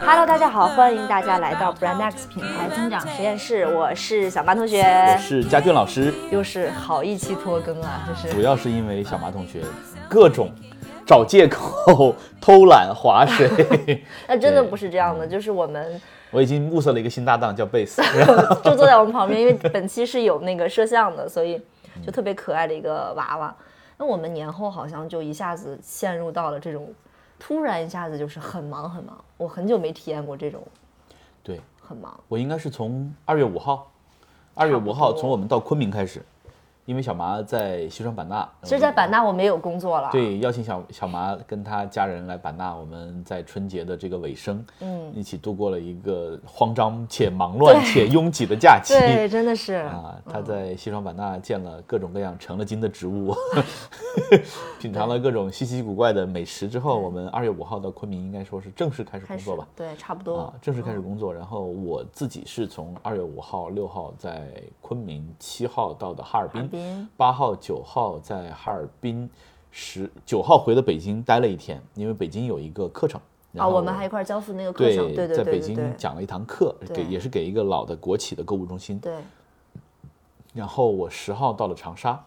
[0.00, 5.18] Hello，大家好欢迎大家来到 Brand X 品牌增长实验室，我是小马同学我。
[5.18, 9.62] 是佳俊老师，又是好一期拖更啊，就是主要是因为小马同学
[10.08, 10.48] 各种
[11.04, 13.50] 找借口偷懒划水。
[14.28, 18.00] 那真的不是这样的，就是我们我已经物色了一个新搭档叫贝斯，
[18.62, 21.60] 就坐在我们旁边，因为本期是有那个摄像的，所以
[22.06, 23.52] 就特别可爱的一个娃娃。
[23.98, 26.88] 那我们年后好像就一下子陷入到了这种，
[27.38, 30.62] 突然一下子就是很忙很忙，我很久没体验过这种
[31.42, 31.60] 对。
[31.86, 32.18] 很忙。
[32.28, 33.92] 我应该是从二月五号，
[34.54, 36.24] 二月五号从我们到昆明开始，
[36.86, 48.92] 因为小麻在西双版纳，其实，在版纳我没有工作了，，对邀请小小麻跟他家人来版纳，我们在春节的这个尾声，嗯，一起度过了一个慌张且忙乱且 拥挤的假期。
[48.92, 53.34] 对，真的是，啊，他在西双版纳见了各种各样成了精的植物，
[54.78, 59.66] 品尝了各种稀奇古怪的美食之后，我们二月五号到昆明，应该说是正式开始工作吧？
[59.74, 60.36] 对，差不多。
[60.36, 61.32] 啊，，正式开始工作。
[61.32, 69.28] 然后我自己是从二月五号、六号在昆明，七号到的哈尔滨，滨，八号、九号在哈尔滨，
[69.70, 73.20] 十九号回了北京待了一天，因为北京有一个课程。
[73.52, 78.98] 然啊，后我们还一块儿交付那个课程，对对在北对对对京讲了一堂课，给也是给一个老的国企的购物中心。
[78.98, 79.14] 对，
[80.52, 82.20] 然后我十号到了长沙，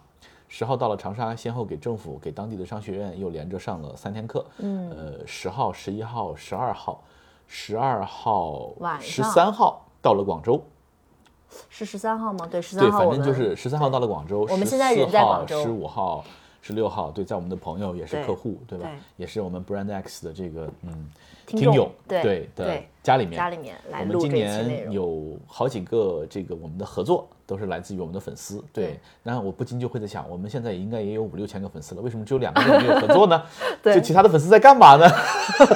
[0.47, 4.45] 十号到了长沙，先后给政府、给当地的商学院又连着上了三天课。
[4.59, 7.03] 嗯，呃，十号、十一号、十二号，
[7.45, 10.63] 十二号、晚十三号到了广州。
[11.69, 12.47] 是十三号吗？
[12.49, 14.47] 对，十，三号对反正就是十三号到了广州。
[14.49, 16.23] 我们现在人在广州十五号、
[16.61, 18.85] 十六号，对，在我们的朋友也是客户，对吧？
[18.85, 21.09] 对也是我们 Brand X 的这个嗯
[21.45, 24.91] 听众友对对的家里面家里面来我们今年。
[24.91, 28.99] 有好几个这个我们的合作都是来自于我们的粉丝，对对。
[29.23, 33.41] 然后我不禁就会在想，我们现在应该也有五六千个粉丝了，为什么只有两个人没有合作呢？
[33.81, 35.07] 对就其他的粉丝在干嘛呢？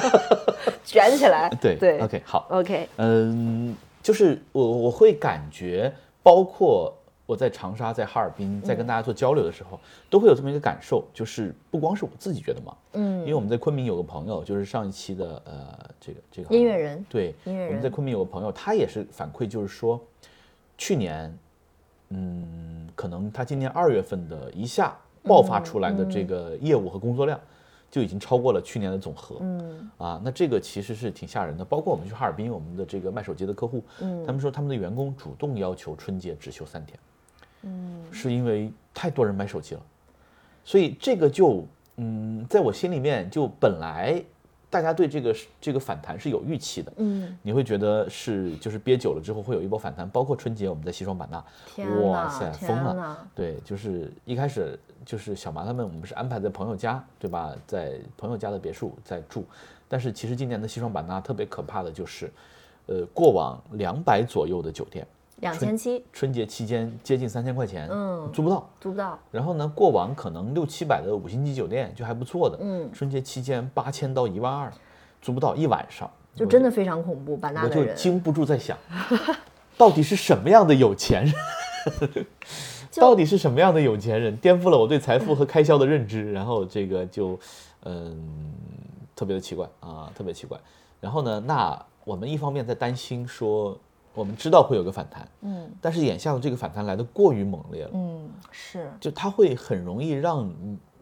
[0.84, 5.92] 卷起来， 对对，OK，好，OK，嗯，就是我我会感觉，
[6.22, 6.92] 包括
[7.24, 9.78] 我在长沙、在哈尔滨，在嗯跟大家做交流的时候，
[10.10, 13.20] 都会有这么一个感受，就是不光是我自己觉得忙，嗯。
[13.20, 20.00] 因为我们在昆明有个朋友，就是上一期的呃这个这个音乐人对，音乐人我们在昆明有个朋友，他也是反馈，就是说，
[20.76, 21.38] 去年，
[22.08, 27.40] 嗯，可能他今年二月份的一下爆发出来的这个业务和工作量，
[27.92, 29.36] 就已经超过了去年的总和。
[29.38, 29.90] 嗯。
[29.98, 31.64] 啊，那这个其实是挺吓人的。
[31.64, 34.26] 包括我们去哈尔滨，我们的这个卖手机的客户，嗯。
[34.26, 36.98] 他们说他们的员工主动要求春节只休三天，
[37.62, 39.82] 嗯，是因为太多人买手机了，
[40.64, 41.64] 所以这个就
[41.96, 44.20] 嗯，在我心里面就本来
[44.70, 51.44] 大家对这个这个反弹是有预期的，嗯，你会觉得是就是憋久了之后会有一波反弹，包括春节我们在西双版纳，
[52.00, 57.54] 哇塞，疯了，对，就是一开始就是小麻他们，我们是安排在朋友家，对吧？
[57.66, 59.44] 在朋友家的别墅在住，
[59.88, 62.32] 但是其实今年的西双版纳特别可怕的就是，
[62.86, 65.06] 呃，过往两百左右的酒店，
[65.40, 68.68] 两千七春节期间接近三千块钱，嗯租不到。
[68.80, 74.72] 租不到，然后呢，过往可能六七百的五星级酒店就还不错的，嗯春节期间八千到一万二，
[75.20, 77.36] 租不到一晚上，就真的非常恐怖。
[77.36, 78.78] 版纳我就的人，经不住在想，
[79.76, 81.34] 到底是什么样的有钱人？
[82.92, 86.30] 就到底是什么样的有钱人颠覆了我对财富和开销的认知？
[86.30, 87.38] 然后这个就，
[87.84, 88.52] 嗯，
[89.16, 90.60] 特别的奇怪啊，特别奇怪。
[91.00, 93.76] 然后呢，那我们一方面在担心说，
[94.12, 100.52] 我们知道会有个反弹，嗯但是眼下的这个反弹来的过于猛烈了，嗯，是就它会很容易让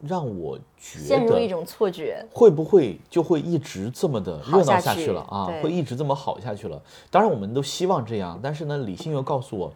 [0.00, 2.24] 让我觉得陷入一种错觉。
[2.32, 5.50] 会不会就会一直这么的热闹下去了啊？
[5.60, 6.80] 会一直这么好下去了？
[7.10, 9.72] 当然，我们都希望这样，但是呢，理性又告诉我，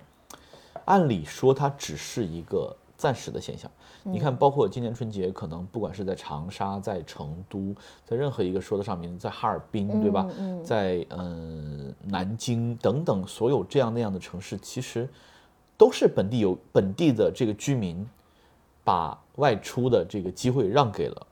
[0.87, 3.71] 按理说它只是一个暂时的现象。
[4.03, 7.75] 你嗯看，包括今年春节，可能不管是在长沙、在成都，
[8.05, 10.29] 在任何一个说得上名，在哈尔滨，对吧？
[10.39, 15.09] 嗯在嗯、呃南京等等所有这样那样的城市，其实
[15.79, 18.07] 都是本地有本地的这个居民
[18.85, 21.27] 把外出的这个机会让给了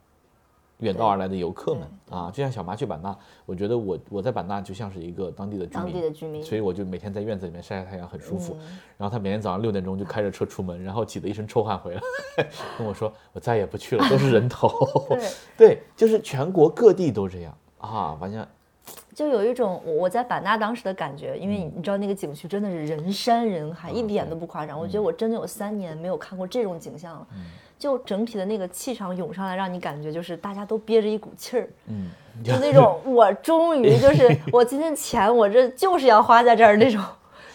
[0.83, 8.55] 远道而来的游客们啊，就像小麻雀版纳，我觉得我我在版纳就像是一个当地的居当民，地的居民所以我就每天在院子里面晒晒太阳，很舒服。
[8.61, 12.01] 嗯然后他每天早上六点钟就开着车出门，然后挤得一身臭汗回来，
[12.79, 14.71] 跟我说我再也不去了，都是人头。
[15.11, 18.47] 对， 对，就是全国各地都这样啊，完全
[19.15, 24.79] 就有一种我我在版纳当时的感觉，因为嗯你知道那个景区真的是人山人啊海，一点都不夸张。
[24.79, 27.45] 我觉得我真的有三年没有看过这种景象了，嗯
[27.83, 32.11] 就整体的那个气场涌上来，让你感觉就是大家都憋着一股气儿，嗯，
[32.45, 37.05] 就 那种我终于就是 我今天钱我这就是要花在这儿那种，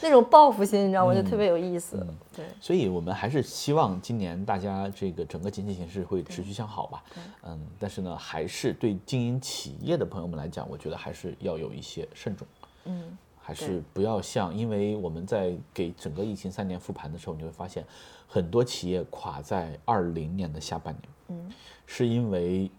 [0.01, 1.15] 那种报复心，你知道吗？
[1.15, 2.05] 就特别有意思。
[2.35, 7.03] 对，所以我们还是希望今年大家这个整个经济形势会持续向好吧。
[7.43, 12.45] 嗯，但是呢，还是对经营企业的朋友们来讲，我觉得还是要有一些慎重。
[12.83, 17.85] 嗯，还是不要像，因为我们在给整个疫情三年复盘的时候，你会发现
[18.27, 21.03] 很多企业垮在二零年的下半年。
[21.29, 21.51] 嗯，
[21.85, 22.69] 是因为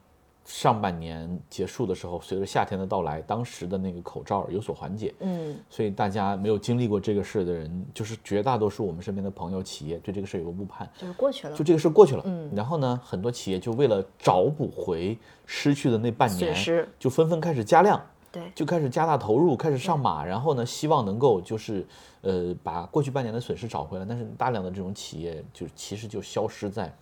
[0.45, 5.15] 上半年结束的时候，随着夏天的到来，当时的那个口罩有所缓解。
[5.21, 12.23] 嗯，所以大家没有经历过这个事的人，就是绝大多数我们身边的朋友、企业对这个事有个误判，就是过去了，就这个事过去了。
[12.25, 18.01] 嗯然后呢，很多企业就为了找补回失去的那半年损失，就纷纷开始加量。
[18.31, 21.87] 对，就开始加大投入，开始上马，然后呢，希望能够就是，
[22.21, 24.05] 呃，把过去半年的损失找回来。
[24.05, 26.95] 但是大量的这种企业就其实就消失在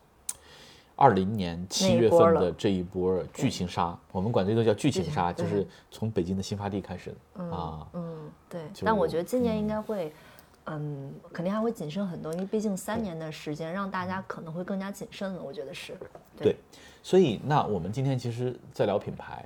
[0.94, 7.87] 二零年七月份的这一波剧情杀，我们管这个叫剧情杀，就是从北京的新发地开始的啊。
[7.93, 8.62] 嗯，对。
[8.84, 10.12] 但我觉得今年应该会，
[10.64, 15.43] 嗯，肯定还会谨慎很多，因为毕竟三年的时间，让大家可能会更加谨慎了。
[15.43, 15.94] 我觉得是。
[16.38, 16.56] 对，
[17.02, 19.44] 所以那我们今天其实，在聊品牌，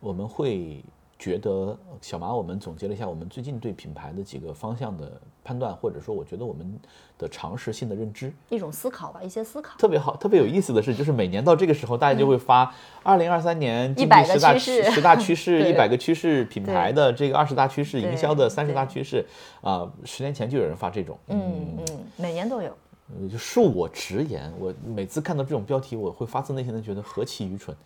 [0.00, 0.84] 我们会
[1.18, 6.78] 觉得小马，我们总结了一下我们最近对品牌的几个方向的判断，或者说我觉得我们
[7.16, 9.78] 的常识性的认知一种思考吧，一些思考。
[9.78, 10.16] 特别好。
[10.16, 19.24] 特别有意思的是，就是每年到这个时候，大家就会发二零二三年一百个十大趋势十大趋势、 一百个趋势、品牌的这个二十大趋势、营销的三十大趋势
[19.60, 19.90] 啊。
[20.04, 22.76] 十年前就有人发这种，嗯嗯，每年都有。
[23.20, 27.76] 呃，就恕我直言，我每次看到这种标题，我会发自内心的觉得何其愚蠢。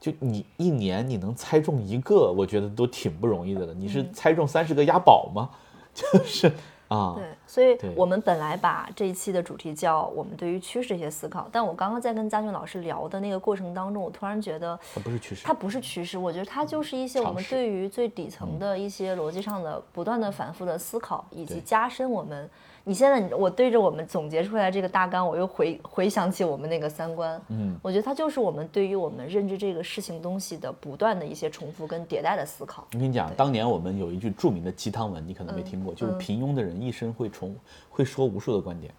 [0.00, 3.74] 就你一年你能猜中一个，我觉得都挺不容易的了。
[3.74, 5.50] 你是猜中三十个押宝吗？
[5.92, 6.50] 就是
[6.86, 22.48] 啊，对，所以我们本来把这一期的主题叫我们对于趋势一些思考，但我刚刚在跟嘉俊老师聊的那个过程当中，我突然觉得它不是趋势它，不是趋势，我觉得它就是一些我们对于最底层的一些逻辑上的不断的反复的思考，以及加深我们。
[22.88, 32.88] 你现在我对着我们总结出来这个大纲，我又回回想起我们那个三观，嗯，我觉得它就是我们对于我们认知这个事情东西的不断的一些重复跟迭代的思考。
[32.94, 37.54] 我跟你讲，当年我们有一句著名的鸡汤文，你可能没听过，就是平庸的人一生会重
[37.90, 38.90] 会说无数的观点，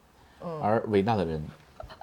[0.62, 1.44] 而伟大的人，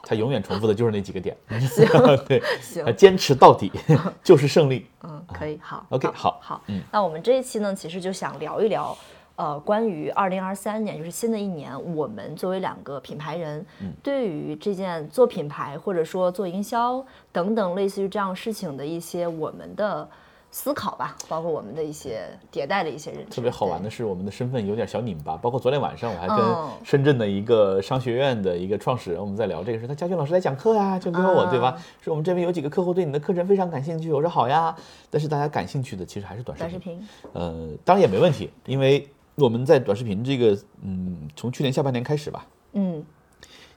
[0.03, 1.37] 他永远重复的就是那几个点。
[2.27, 3.71] 对，行坚持到底
[4.25, 4.87] 就是胜利。
[5.05, 6.83] 嗯，可以，好 OK，好好好嗯。
[6.91, 8.97] 那我们这一期呢，其实就想聊一聊，
[9.37, 20.09] 呃，关于二零二三年，就是新的一年，我们作为两个品牌人，嗯对于这件做品牌或者说做营销等等类似于这样事情的一些我们的
[20.51, 23.31] 思考吧，包括我们的一些迭代的一些认知。
[23.31, 25.37] 特别好玩的是，我们的身份有点小拧巴。
[25.37, 29.87] 包括昨天晚上，我还跟嗯深圳的一个商学院的一个创始人，我们在聊这个事。
[29.87, 31.77] 他佳俊老师来讲课呀，就跟我啊对吧？
[32.01, 34.11] 说我们这边有几个客户对你的课程非常感兴趣。
[34.11, 34.75] 我说好呀，
[35.11, 36.79] 但是大家感兴趣的其实还是短视短视。
[36.79, 39.07] 频，呃，当然也没问题，因为
[39.37, 43.05] 我们在短视频这个，嗯，从去年下半年开始吧，嗯，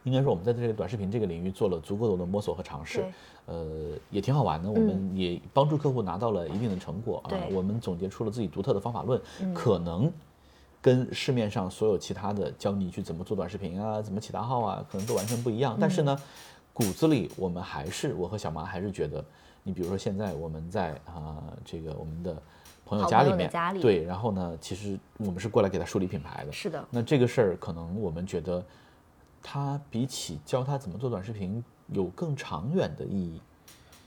[0.03, 3.03] 应该说我们在这个短视频这个领域做了足够多的摸索和尝试，
[3.45, 4.71] 呃，也挺好玩的。
[4.71, 9.21] 我们也帮助客户拿到了一定的成果啊我们总结出了自己独特的方法论，
[9.53, 10.09] 可能
[10.81, 15.77] 跟市面上所有其他的教你去怎么做短视频啊，怎么起大号啊，可能都完全不一样。
[15.77, 16.17] 但是呢，
[16.71, 19.21] 骨子里我们还是我和小麻还是觉得，
[19.63, 22.41] 你比如说现在我们在啊、这个我们的
[22.89, 23.79] 朋友家里面，家里。
[23.79, 28.65] 对，然后呢，其实我们是过来给他树立品牌的，是的，那这个事儿，可能我们觉得，
[29.43, 33.39] 他比起教他怎么做短视频有更长远的意义，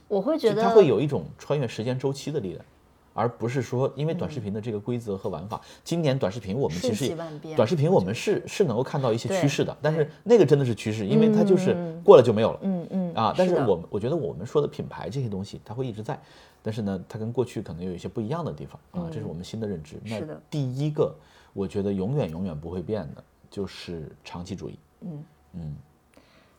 [0.09, 2.65] 我会觉得就它会有一种穿越时间周期的力量，
[3.13, 7.15] 而不是说因为短视频的这个规则和玩法，今年短视频我们其实
[7.55, 12.01] 短视频我们是是能够看到一些趋势的，但是那个真的是趋势，因为它就是嗯。
[12.03, 12.59] 过了就没有了。
[12.63, 16.19] 嗯嗯啊，但是我们我觉得我们说的品牌这些东西，它会一直在，
[16.63, 19.99] 但是呢，它跟过去可能有一些不一样的地方啊，这是我们新的认知。
[20.05, 20.41] 是的。
[20.49, 21.13] 第一个，
[21.51, 24.79] 我觉得永远永远不会变的，就是长期主义。
[25.01, 25.25] 嗯。
[25.53, 25.75] 嗯。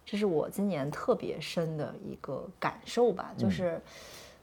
[0.05, 3.39] 这是我今年特别深的一个感受吧，嗯。
[3.39, 3.81] 就是，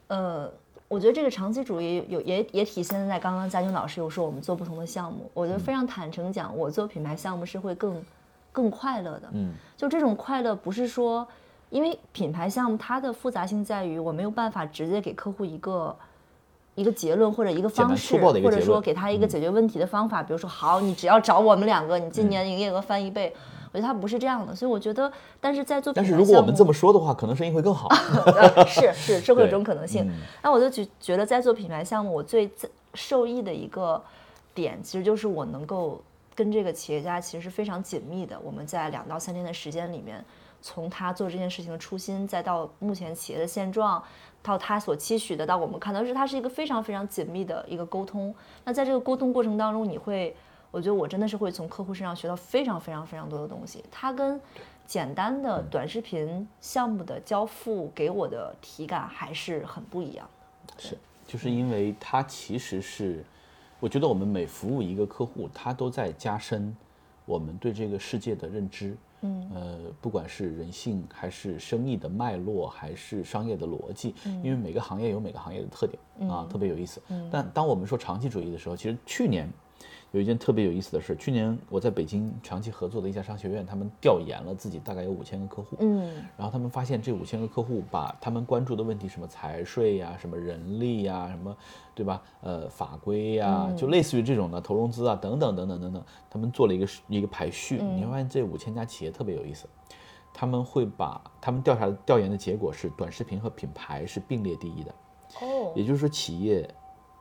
[0.08, 0.52] 呃，
[0.88, 8.04] 我觉得这个长期主义有也也体现在刚刚嘉军老师有说我们做不同的项目，我觉得非常坦诚讲，我做品牌项目是会更
[8.52, 9.54] 更快乐的，嗯。
[9.78, 11.28] 就这种快乐不是说，
[11.72, 15.96] 因为品牌项目它的复杂性在于我没有办法直接给客户一个。
[16.74, 23.36] 一个结论或者一个方式，或者说给他一个解决问题的方法，比如说，好，你只要找我们两个，你今年营业额翻一倍。
[23.74, 25.12] 我觉得他不是这样的，所以我觉得，
[25.42, 27.90] 但是在做品但是如果我们这么说的话，可能生意会更好。
[28.26, 30.22] 呃，是是，是会有这种可能性嗯。
[30.42, 34.02] 那我就觉觉得在做品牌项目，我最自受益的一个
[34.56, 36.02] 点，其实就是我能够
[36.34, 38.40] 跟这个企业家其实是非常紧密的。
[38.42, 40.24] 我们在两到三天的时间里面，
[40.62, 44.02] 从他做这件事情的初心，再到目前企业的现状，
[44.44, 48.34] 到他所期许的，到我们看到是它是一个非常非常紧密的一个沟通。
[48.64, 50.36] 那在这个沟通过程当中，你会
[50.70, 53.84] 我觉得我真的是会从客户身上学到非常非常非常多的东西。
[53.92, 54.40] 它跟
[54.86, 60.30] 简单的短视频项目的交付给我的体感还是很不一样
[60.68, 60.74] 的。
[60.78, 63.24] 是，就是因为它其实是，
[63.80, 66.76] 我觉得我们每服务一个客户，他都在加深
[67.26, 68.96] 我们对这个世界的认知。
[69.22, 74.14] 嗯，呃，不管是人性，还是生意的脉络，还是商业的逻辑，
[74.44, 77.02] 因为每个行业有每个行业的特点啊，特别有意思。
[77.32, 79.50] 但当我们说长期主义的时候，其实去年。
[80.12, 91.56] 有一件特别有意思的事，去年我在北京长期合作的一家商学院，他们调研了自己大概有五千个客户，嗯，然后他们发现这五千个客户把他们关注的问题，什么财税呀，什么人力呀，什么，
[91.96, 92.22] 对吧？
[92.42, 99.66] 呃，法规呀，就类似于这种的投融资啊，等等等等等等，他们做了一个一个排序，你会发现这五千家企业特别有意思，
[100.34, 104.94] 他们会把他们调查调研的结果是短视频和品牌是并列第一的，
[105.40, 106.70] 哦，也就是说企业。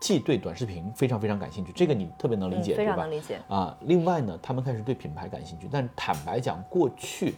[0.00, 3.76] 既对短视频非常非常感兴趣，这个你特别能理解，非常能理解啊。
[3.82, 7.34] 另外呢，他们开始对品牌感兴趣，但坦白讲，过去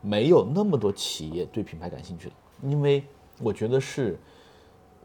[0.00, 2.34] 没有那么多企业对品牌感兴趣的，
[2.68, 3.04] 因为
[3.40, 4.18] 我觉得是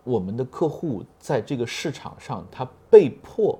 [0.04, 3.60] 我们的客户在这个市场上，他被迫，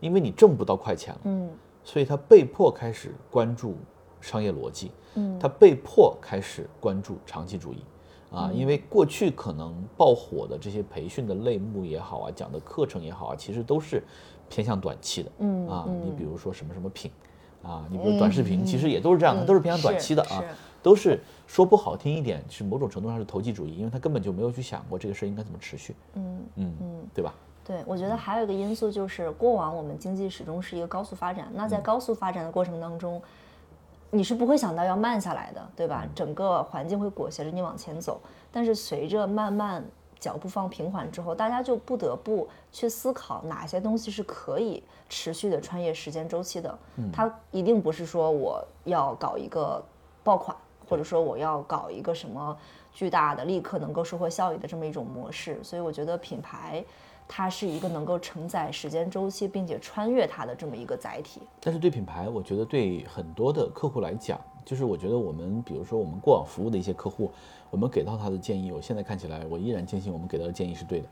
[0.00, 1.48] 因为你挣不到快钱了，嗯，
[1.84, 3.76] 所以他被迫开始关注
[4.20, 7.84] 商业逻辑，嗯，他被迫开始关注长期主义。
[8.30, 14.02] 啊，因为过去可能爆火的这些培训的类目也好啊，讲的课程也好啊，其实都是
[14.50, 15.32] 偏向短期的。
[15.38, 17.10] 嗯啊，你比如说什么什么品，
[17.62, 20.44] 啊，你比如短视频，其实也都是这样的，都是偏向短期的啊，
[20.82, 25.96] 都是说不好听一点，是某种程度上是投机主义，因为他根本就没有去想过这个事儿应该怎么持续。
[26.14, 27.34] 嗯嗯嗯，对吧？
[27.64, 33.22] 对，我觉得还有一个因素就是，过往我们经济始终是一个高速发展，那在高速发展的过程当中。
[34.10, 36.06] 你是不会想到要慢下来的，对吧？
[36.14, 39.84] 整个环境会裹挟着你往前走，但是随着慢慢
[40.18, 46.78] 脚步放平缓之后，大家就不得不去思考哪些东西是可以持续的穿越时间周期的。
[47.12, 49.84] 它一定不是说我要搞一个
[50.24, 50.56] 爆款，
[50.88, 52.56] 或者说我要搞一个什么
[52.92, 55.62] 巨大的、立刻能够收获效益的这么一种模式。
[55.62, 56.84] 所以我觉得品牌。
[57.28, 61.42] 它是一个能够承载时间周期，并且穿越它的这么一个载体。
[61.60, 67.30] 但是对品牌，我觉得对很多的客户来讲，就是我觉得我们，比如说我们过往服务的一些客户，
[67.70, 71.06] 我们给到他的建议，我现在看起来，我依然坚信我们给到的建议是对的。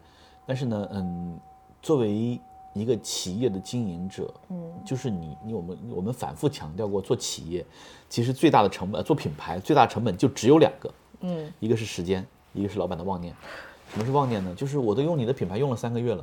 [0.47, 1.39] 但是呢，嗯，
[1.83, 2.41] 作为
[2.73, 7.65] 一个企业的经营者，嗯，就是你你我们我们反复强调过，做企业
[8.09, 13.35] 其实最大的成本，做品牌最大成本就只有两个，嗯，一个是时间，一个是老板的妄念。
[13.97, 14.53] 什么是妄念呢？
[14.55, 16.23] 就是我都用你的品牌用了三个月了，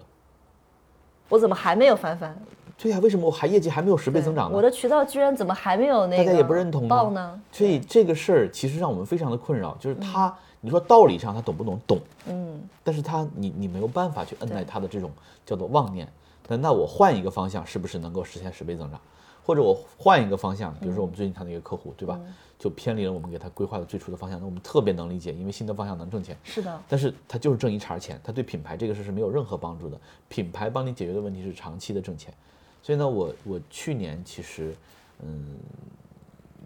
[1.28, 2.38] 我怎么还没有翻番？
[2.78, 4.56] 对呀，为什么我还业绩还没有十倍增长呢？
[4.56, 7.42] 我的渠道居然怎么还没有那个大家也不认同呢？
[7.52, 11.80] 所以这个事儿其实让我们非常的困扰，就是他，你说道理上他懂不懂？
[11.88, 15.10] 懂，嗯，但是他你你没有办法去摁耐他的这种
[15.44, 16.08] 叫做妄念。
[16.48, 19.00] 那那我换一个方向，是不是能够实现十倍增长？
[19.46, 22.20] 或者我换一个方向，比如说我们最近谈的一个客户，对吧？
[22.58, 24.40] 就偏离了我们给他规划的最初的方向。
[24.40, 26.38] 那我们特别能理解，因为新的方向能挣钱。
[26.46, 26.82] 是的。
[26.88, 30.00] 但是他就是挣一茬钱，他对品牌这个事是没有任何帮助的。
[30.30, 32.34] 品牌帮你解决的问题是长期的挣钱。
[32.82, 34.74] 所以呢，我我去年其实，
[35.20, 35.58] 嗯，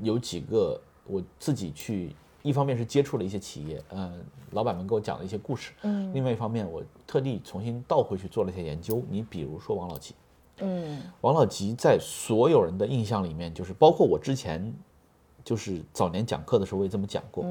[0.03, 5.71] 有几个我自己去，一方面是接触了一些企业，嗯，老板们给我讲了一些故事。
[5.81, 6.13] 嗯。
[6.13, 9.01] 另外一方面，我特地重新倒回去做了一些研究。
[9.09, 10.13] 你比如说王老吉。
[10.59, 14.73] 嗯，王老吉在所有人的印象里面，就是包括我之前，
[15.43, 17.45] 就是早年讲课的时候我也这么讲过，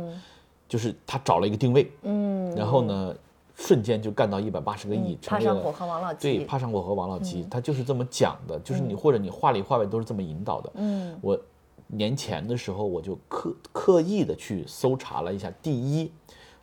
[0.69, 3.15] 就是他找了一个定位，嗯，然后呢，
[3.55, 11.39] 瞬间就干到一百八十个亿，帕上火和王老吉，对，帕上火和王老吉，他就是这么讲的，就是你或者你话里话外都是这么引导的，嗯，我
[11.87, 16.11] 年前的时候我就刻刻意的去搜查了一下，第一，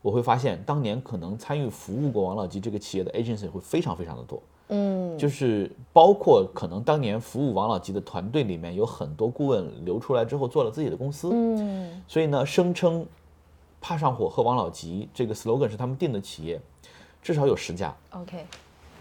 [0.02, 4.44] 我会发现当年可能参与服务过王老吉这个企业的 agency 会非常非常的多。
[4.70, 13.05] 嗯，就是包括可能当年服务王老吉的团队里面有很多顾问流出来之后做了自己的公司，嗯，所以呢，声称
[13.82, 16.60] 怕上火和王老吉这个 slogan 是他们定的企业，
[17.22, 17.93] 至少有十家。
[18.12, 18.46] OK，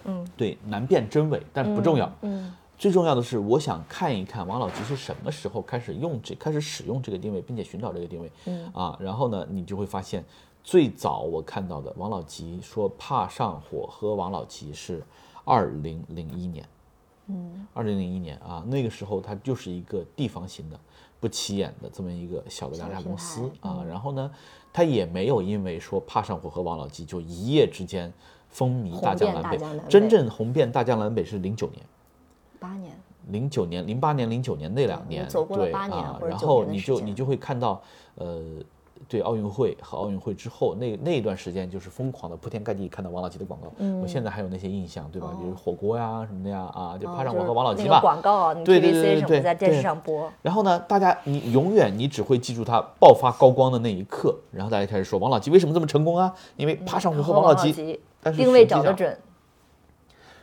[0.05, 2.13] 嗯，对，难辨真伪，但不重要。
[2.23, 8.31] 嗯，最重要的是，我想看一看王老吉是什么时候开始用这开始使用这个定位，并且寻找这个定位。
[8.47, 10.25] 嗯啊，然后呢，你就会发现，
[10.65, 15.01] 最早我看到的王老吉说怕上火喝王老吉是。
[15.45, 16.65] 二零零一年，
[17.27, 20.79] 嗯，二零零一年啊，那个时候它就是一个地方型的、
[21.21, 23.85] 不起眼的这么一个小的两家公司啊。
[23.89, 24.31] 然后呢，
[24.73, 28.13] 它也没有因为说怕上火和王老吉就一夜之间
[28.49, 29.59] 风靡大江南北。
[29.89, 31.85] 真正红遍大江南北是零九年，
[32.59, 32.97] 八年，
[33.29, 36.21] 零九年、零八年、零九年那两年，走过了八年啊。
[36.27, 37.83] 然后你就你就会看到，
[38.17, 38.41] 呃。
[39.13, 43.71] 对奥运会和奥运会之后那那一段时间，就是疯狂的铺天盖地看到王老吉的广告。
[43.77, 45.29] 嗯我现在还有那些印象，对吧？
[45.39, 47.97] 比如火锅呀什么的呀，啊，就趴上我和王老吉那吧。
[47.97, 56.35] 个广告啊，对对对对对在电视对上播，然后呢，大家你永远你只会记住他爆发高光的那一刻，然后大家开始说王老吉为什么这么成功啊？
[56.57, 57.71] 因为趴上我和和王老吉。
[57.71, 59.19] 吉但是定位找得准，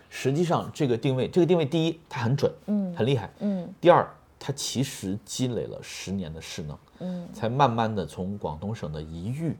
[0.09, 4.07] 实际上这个定位，这个定位第一它很准，嗯很厉害，嗯第二，
[4.39, 9.55] 它其实积累了十年的势能，嗯，才慢慢的从广东省的一域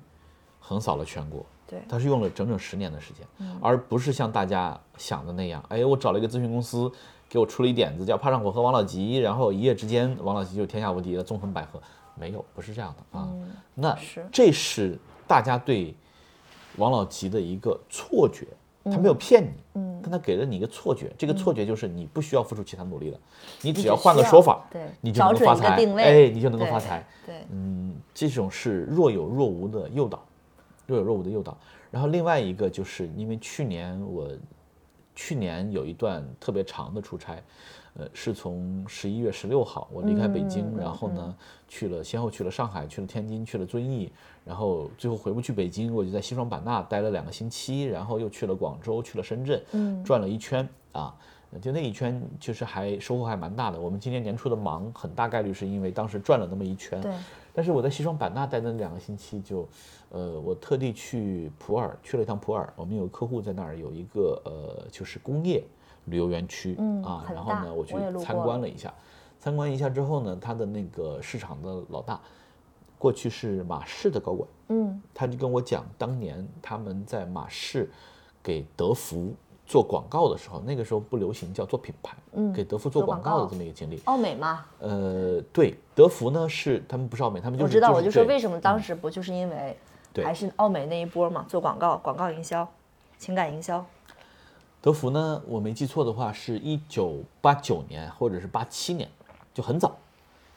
[0.60, 1.46] 横扫了全国。
[1.68, 3.28] 对，它是用了整整十年的时间，
[3.62, 6.92] 而不是像大家想的那样，哎，我找了一个咨询公司，
[7.28, 11.80] 给我出了一点子叫“怕上火和王老吉”，然后一夜之间王老吉就天下无敌了，纵横捭阖。
[12.16, 13.30] 没有，不是这样的啊。
[13.76, 15.96] 那是这是大家对
[16.78, 18.48] 王老吉的一个错觉，
[18.86, 23.20] 他没有骗你，嗯但他给了你一个错觉，这个错觉就是你不需要付出其他努力了，
[23.62, 25.68] 你只只要换个说法，对你就能够发财，
[25.98, 27.06] 哎，你就能够发财。
[27.26, 30.24] 对，嗯，这种是若有若无的诱导，
[30.88, 31.58] 若有若无的诱导。
[31.92, 34.30] 然后另外一个就是因为去年我
[35.16, 37.36] 去年有一段特别长的出差，
[37.96, 41.36] 呃，是从十一月十六号我离开北京，嗯然后呢
[41.68, 44.12] 去了先后去了上海，去了天津，去了遵义，
[44.46, 51.16] 然后最后回不去北京，我就在西双版纳待了两个星期，然后又去了广州，去了深圳，嗯转了一圈啊。
[51.60, 53.82] 就那一圈，其实还收获还蛮大的。
[53.82, 57.02] 我们今年年初的忙，很大概率是因为当时转了那么一圈。
[57.02, 57.12] 对，
[57.52, 59.68] 但是我在西双版纳待的那两个星期就，
[60.12, 62.72] 呃，我特地去普洱，去了一趟普洱。
[62.76, 65.64] 我们有客户在那儿有一个呃，就是工业
[66.06, 68.94] 旅游园区、嗯啊，然后呢，我去参观了一下。
[69.40, 72.20] 参观一下之后呢，他的那个市场的老大，
[72.98, 77.90] 过去是马氏的高管，嗯他就跟我讲，当年他们在马氏
[78.44, 79.34] 给德芙
[79.66, 84.02] 做广告的时候，那个时候不流行叫做品牌，嗯给德芙做做广广告的这么一个经历。
[84.06, 89.78] 奥美吗，呃，对，德芙呢是他们不是奥美，他们就是我知道，我就说为什么当时不就是因为
[90.12, 92.68] 对还是奥美那一波嘛，做广告、广告营销、
[93.18, 93.86] 情感营销，
[94.82, 99.10] 德福呢，我没记错的话，是一九八九年或者是八七年，
[99.54, 99.98] 就很早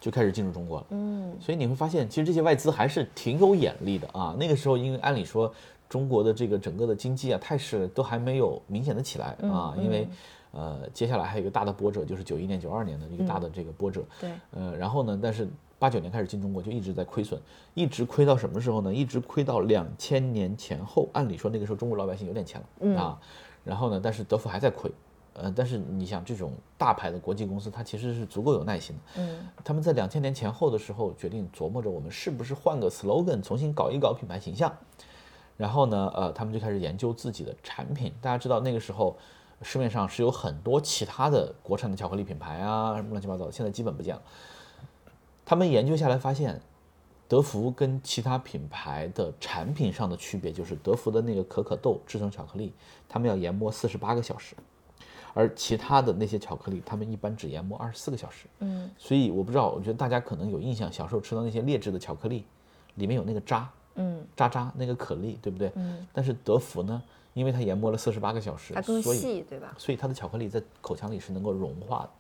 [0.01, 0.87] 就开始进入中国了。
[0.91, 4.35] 嗯，所以你会发现，其实这些外资还是挺有眼力的啊。
[4.39, 5.53] 那个时候，因为按理说
[5.89, 10.09] 中国的这个整个的经济啊态势都还没有明显的起来啊，因为
[10.53, 14.05] 呃接下来还有一个大的波折，就是九一年、九二年的一个大的这个波折。
[14.21, 15.49] 对，呃，然后呢，但是
[15.81, 17.41] 八九年开始进中国就一直在亏损，
[17.75, 18.95] 一直亏到什么时候呢？
[18.95, 21.09] 一直亏到两千年前后。
[21.13, 23.21] 按理说那个时候中国老百姓有点钱了、啊，
[23.65, 24.91] 然后呢，但是德芙还在亏。
[25.35, 29.03] 呃，但是你想，这种大牌的国际公司，它其实是足够有耐心的。
[29.23, 34.71] 嗯，他们在两千年前后的时候，决定琢磨着我们是不是换个 slogan，重新搞一搞品牌形象。
[35.57, 38.13] 然后呢，呃，他们就开始研究自己的产品。
[38.21, 39.17] 大家知道那个时候，
[39.63, 44.21] 市面上是有很多其他的国产的巧克力品牌啊，什么乱七八糟的，现在基本不见了。
[45.47, 46.61] 他们研究下来发现，
[47.33, 52.75] 德芙跟其他品牌的产品上的区别就是，德芙的那个可可豆制成巧克力，
[53.09, 54.55] 他们要研磨四十八个小时，
[55.33, 58.45] 而其他的那些巧克力，他们一般只研磨二十四个小时。
[58.59, 62.45] 嗯，所以我不知道，我觉得大家可能有印象，小时候吃到那些劣质的巧克力，
[62.97, 65.73] 里面有那个渣，嗯，渣渣那个可粒，对不对？
[65.77, 66.07] 嗯。
[66.13, 69.75] 但是德芙呢，因为它研磨了四十八个小时，它更所以细，对吧？
[69.79, 72.11] 所以它的巧克力在口腔里是能够融化的，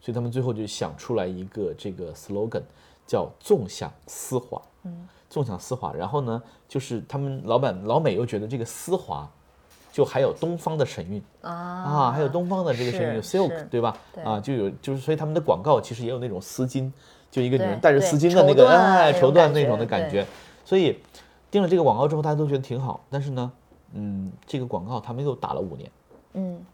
[0.00, 2.62] 所以他们最后就想出来一个这个 slogan，
[3.06, 4.60] 叫“纵享丝滑”。
[4.84, 5.92] 嗯，纵享丝滑。
[5.92, 9.28] 然后呢，就是他们老板老美又觉得这个丝滑，
[9.92, 13.96] 就还有东方的神韵啊啊，还有东方的这个神韵有 silk，对吧？
[14.12, 16.90] 对啊，就有就是所以他们的广告其实也有那种丝巾，
[17.30, 20.26] 就一个女人带着丝巾的那个哎绸缎那种的感觉，
[20.64, 20.98] 所以
[21.50, 23.04] 定了这个广告之后，大家都觉得挺好。
[23.10, 23.52] 但是呢，
[23.92, 25.90] 嗯，这个广告他们又打了五年。
[26.34, 26.64] 嗯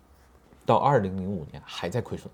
[0.66, 2.30] 到二零零五年还在亏损，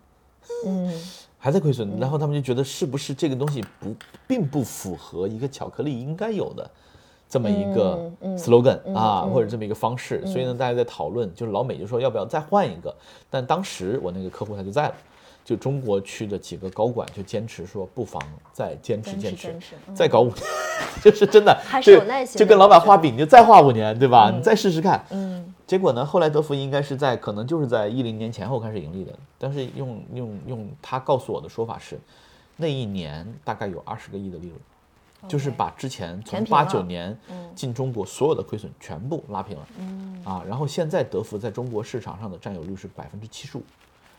[0.66, 0.92] 嗯
[1.38, 3.94] 还在亏损，然后他们就觉得是不是这个东西不
[4.26, 6.68] 并不符合一个巧克力应该有的
[7.28, 9.30] 这么一个嗯嗯 slogan 啊，嗯。
[9.30, 12.94] 或者这么一个方式，所以呢，大家在讨论，就是老美就说要不要再换一个，
[13.30, 14.94] 但当时我那个客户他就在了。
[15.44, 18.20] 就中国区的几个高管就坚持说，不妨
[18.52, 19.54] 再坚持坚持
[19.94, 20.36] 再搞五年，
[21.00, 24.28] 就是真的，还是有耐心就跟老板画饼，你就再画五年，对吧？
[24.34, 25.35] 你再试试看，嗯
[25.66, 31.98] 结果呢，后来德芙应该是在可能就是在一零年前后开始盈利的，但是用用用他告诉我的说法是，
[32.56, 34.56] 那一年大概有二十个亿的利润，
[35.28, 37.18] 就是把之前从八九年
[37.54, 40.22] 进中国所有的亏损全部拉平了，嗯。
[40.24, 43.62] 啊，然后现在德芙在中国市场上的占有率是百分之七十五，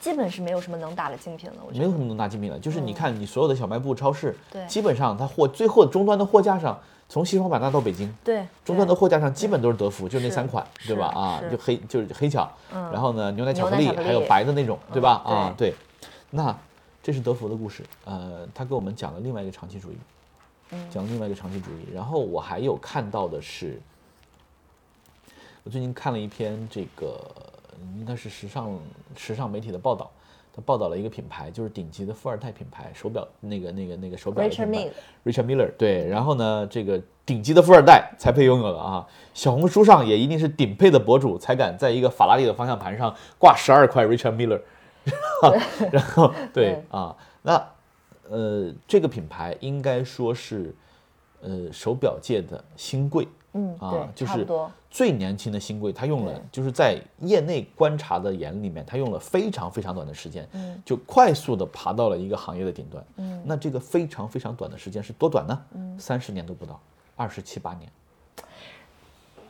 [0.02, 1.80] 基本是没有什么能打的竞品了，我觉得。
[1.80, 4.66] 没有什么能打竞品了，就是你看你所有的小卖部、超市，对。
[4.68, 6.78] 基本上它货最后终端的货架上，
[7.10, 11.08] 从西双版纳到北京，对，终端的货架上基本都是德芙，就那三款，对吧？
[11.08, 15.24] 啊，就黑就是黑巧，然后呢牛奶巧克力，还有白的那种，对吧？
[15.26, 15.74] 嗯啊，对。
[16.32, 16.54] 那
[17.02, 19.96] 这是德芙的故事，呃，他给我们讲了另外一个长期主义，
[20.90, 21.94] 讲另外一个长期主义。
[21.94, 23.82] 然后我还有看到的是，
[25.64, 27.18] 我最近看了一篇这个
[27.98, 28.78] 应该是时尚
[29.16, 30.12] 时尚媒体的报道，
[30.58, 34.90] 他报道了一个品牌，就是顶级的富二代品牌手表，那个那个那个手表 Richard 品牌
[35.24, 44.60] Mille Richard Miller 对，然后呢，这个顶级的富二代才配拥有的啊，小红书上也一定是顶配的博主才敢在一个法拉利的方向盘上挂十二块 Richard Miller，
[45.94, 47.64] 然后对对啊，那
[48.28, 50.76] 呃，这个品牌应该说是
[51.40, 54.48] 呃手表界的新贵，嗯，啊，，就是。
[54.90, 63.04] 最年轻的新贵，他用了就是在业内观察的眼里面，他用了非常非常短的时间，嗯就快速的爬到了一个行业的顶端。
[63.18, 65.62] 嗯那这个非常非常短的时间是多短呢？
[65.76, 66.80] 嗯三十年都不到，
[67.16, 67.92] 二十七八年。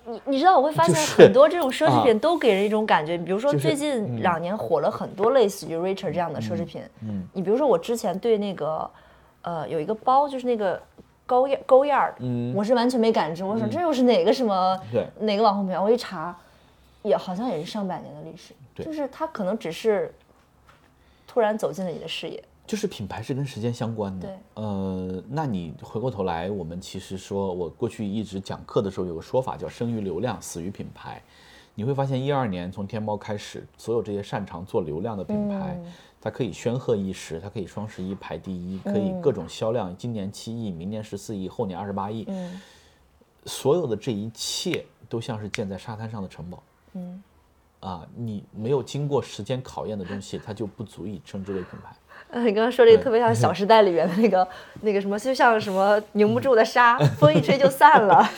[0.06, 6.82] 你你知道，我会发现很多这种奢侈啊品都给人一种感觉，比如说最近两年火了很多类似于 Richard 这样的奢侈品。
[7.02, 8.90] 嗯你比如说我之前对那个，
[9.44, 10.82] 呃，有一个包就是那个
[11.28, 15.80] 勾燕勾燕儿，嗯我是完全没感知，我说这又是哪个什么对哪个网红品牌？
[15.80, 16.36] 我一查，
[17.04, 20.12] 也好像也是上百年的历史，对就是它可能只是
[21.28, 22.44] 突然走进了你的视野。
[22.66, 24.28] 就是品牌是跟时间相关的。
[24.28, 31.22] 对呃，那你回过头来，我们其实说，我过去一直讲课的时候有个说法叫“生于流量，死于品牌”。
[31.76, 35.80] 你会发现，一二年从天猫开始，所有这些擅长做流量的品牌，
[36.28, 42.26] 它可以煊赫一时，它可以双十一排第一，可以各种销量，今年七亿，明年十四亿，后年二十八亿。
[42.28, 42.60] 嗯
[43.46, 46.62] 所有的这一切都像是建在沙滩上的城堡。
[46.96, 47.24] 嗯，
[47.80, 51.96] 啊，你没有经过时间考验的东西，它就不足以称之为品牌。
[52.30, 54.48] 呃，你刚刚说这个特别像《小时代》里面的那个
[54.82, 58.30] 那个什么，就像什么凝不住的沙，风一吹就散了。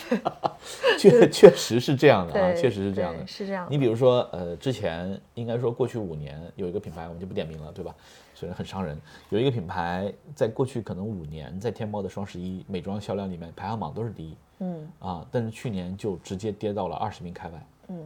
[1.00, 3.26] 确确实是这样的啊，确实是这样的。
[3.26, 3.68] 是这样。
[3.70, 7.96] 你比如说，呃，之前应该说过去五年有一个品牌，我们就不点名了，对吧？
[8.36, 8.98] 虽然很伤人，
[9.30, 17.66] 有一个品牌在过去可能五年在天猫的双十一美妆销量里面排行榜都是第一嗯啊，但是去年就直接跌到了二十名开外。
[17.90, 17.98] 嗯，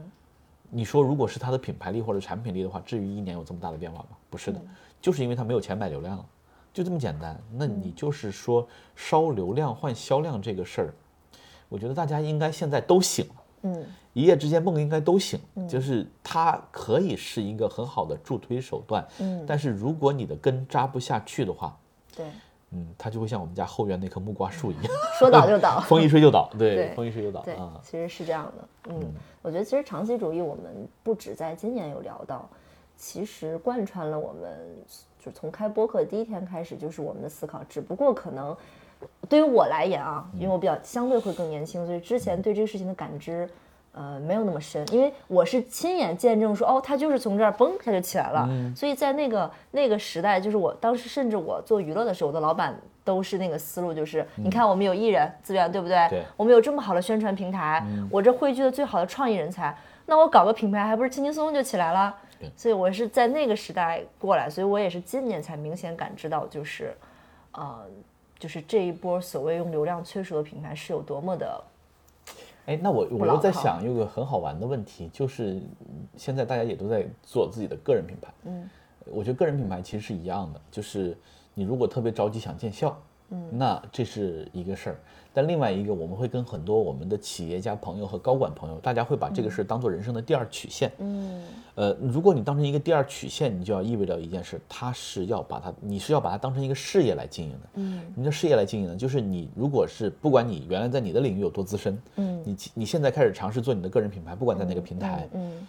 [0.72, 4.10] 你说如果是它的品牌力或者产品力的话，至于一年有这么大的变化吗？
[4.30, 4.68] 不是的，嗯
[5.04, 6.26] 就是因为他没有钱买流量了，
[6.74, 7.38] 就这么简单。
[7.52, 10.94] 那你嗯就是说烧流量换销量这个事儿，
[11.68, 13.36] 我觉得大家应该现在都醒了。
[13.64, 21.76] 嗯一夜之间梦应该都醒，就是它可以是一个很好的助推手段，嗯，但是如果你的根扎不下去的话，
[22.16, 22.28] 对，
[22.70, 25.80] 嗯，它就会像我们家后院那棵木瓜树一样， 说倒就倒。
[25.90, 28.92] 风一吹就倒，对，风一吹就倒对啊，，其实是这样的。
[28.92, 29.12] 嗯，
[29.42, 32.48] 我觉得其实长期主义我们不止在今年有聊到，
[32.96, 34.52] 其实贯穿了我们
[35.20, 38.56] 就从开播客第一天开始就是我们的思考，只不过可能
[39.28, 43.50] 对于我来言啊，因为我比较相对会更年轻，所以之前对这个事情的感知。
[43.96, 48.50] 呃，没有那么深，因为我是亲眼见证说，哦，他就是从这儿嘣，他就起来了。
[48.76, 56.08] 所以在那个那个时代，就是我当时甚至我做娱乐的时候，我的老板都是那个思路，就是、你看我们有艺人资源，对不对？
[56.10, 59.78] 对我们有这么好的宣传平台，我这汇聚了最好的创意人才，
[60.08, 62.52] 那我搞个品牌还不是轻轻松松就起来了对？
[62.56, 66.96] 所以我是在那个时代过来，所以我也是今年才明显感知到，就是，
[67.54, 67.86] 呃，
[68.38, 71.64] 就是这一波所谓用流量催熟的品牌是有多么的，
[72.66, 78.70] 哎，那我我又在想，有个很好玩的问题，就是嗯现在大家也都在做自己的个人品牌，嗯，
[79.06, 81.18] 我觉得个人品牌其实是一样的，就是
[81.54, 82.98] 你如果特别着急想见效，
[83.34, 85.00] 嗯，那这是一个事儿。
[85.36, 90.92] 但另外一个，我们会跟很多我们的企业家朋友和高管朋友，大家会把这个事儿当做人生的第二曲线。
[91.00, 91.44] 嗯
[91.74, 97.70] 呃，如果你当成一个第二曲线，你就要意味着一件事，它是要把它，你是要把它当成一个事业来经营的。
[97.74, 105.68] 嗯你的事业来经营呢，就是你如果是不管你原来在你的领域有多资深，嗯你你现在开始尝试做你的个人品牌，不管在哪个平台，嗯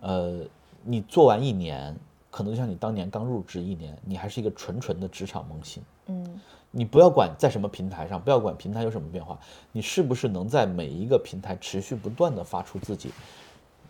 [0.00, 0.40] 呃，
[0.82, 1.94] 你做完一年，
[2.30, 5.82] 可能就像你当年刚入职一年，你还是一个纯纯的职场萌新。
[6.06, 6.40] 嗯
[6.76, 9.38] 你不要管在什么平台上，不要管平台有什么变化，
[9.70, 13.10] 你是不是能在每一个平台持续不断的发出自己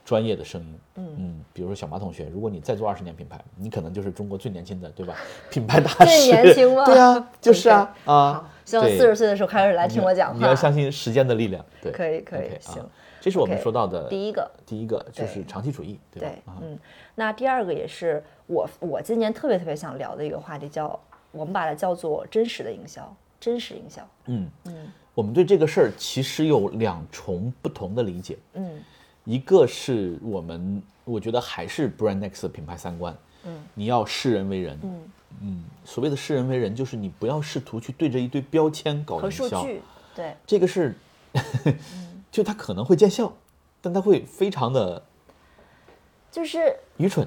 [0.04, 0.78] 专业的声音？
[0.96, 5.14] 嗯嗯比如说小马同学，如果你再做二十年品牌，你可能就是中国最年轻的，对吧？
[5.50, 10.36] 品牌大最师，年轻吗 对啊，就是啊啊，，希望四十岁的时候开始来听我讲话。
[10.36, 14.50] 你要相信时间的力量，对， 可以可以行啊，这是我们说到的第一个。
[14.66, 16.54] 第一个就是长期主义，对吧？
[16.60, 16.78] 嗯，
[17.14, 21.00] 那第二个也是我我今年特别特别想聊的一个话题，叫
[21.34, 24.08] 我们把它叫做真实的营销，真实营销。
[24.26, 24.48] 嗯。
[24.64, 24.92] 嗯。
[25.14, 28.82] 我们对这个事儿其实有两重不同的理解，嗯。
[29.24, 35.00] 一个是我们我觉得还是 brandex 的品牌三观，嗯，你要视人为人，嗯，
[35.40, 39.80] 嗯，所谓的视人为人，就是你不要试图去对着一堆标签搞营销，数据，
[40.14, 40.94] 对，这个是，
[42.30, 43.32] 就它可能会见效，
[43.80, 45.02] 但它会非常的
[46.34, 47.24] 就是愚蠢，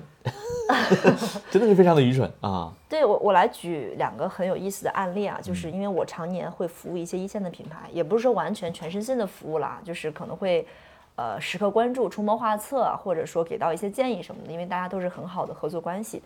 [1.50, 2.70] 真的是非常的愚蠢啊！
[2.90, 10.68] 对我，我来举两个很有意思的案例啊，嗯就是因为我常年会服务一些一线的品牌，也不是说完全全身心的服务啦，就是可能会
[11.16, 16.22] 呃时刻关注、出谋划策，或者说给到一些建议什么的，因为大家都是很好的合作关系。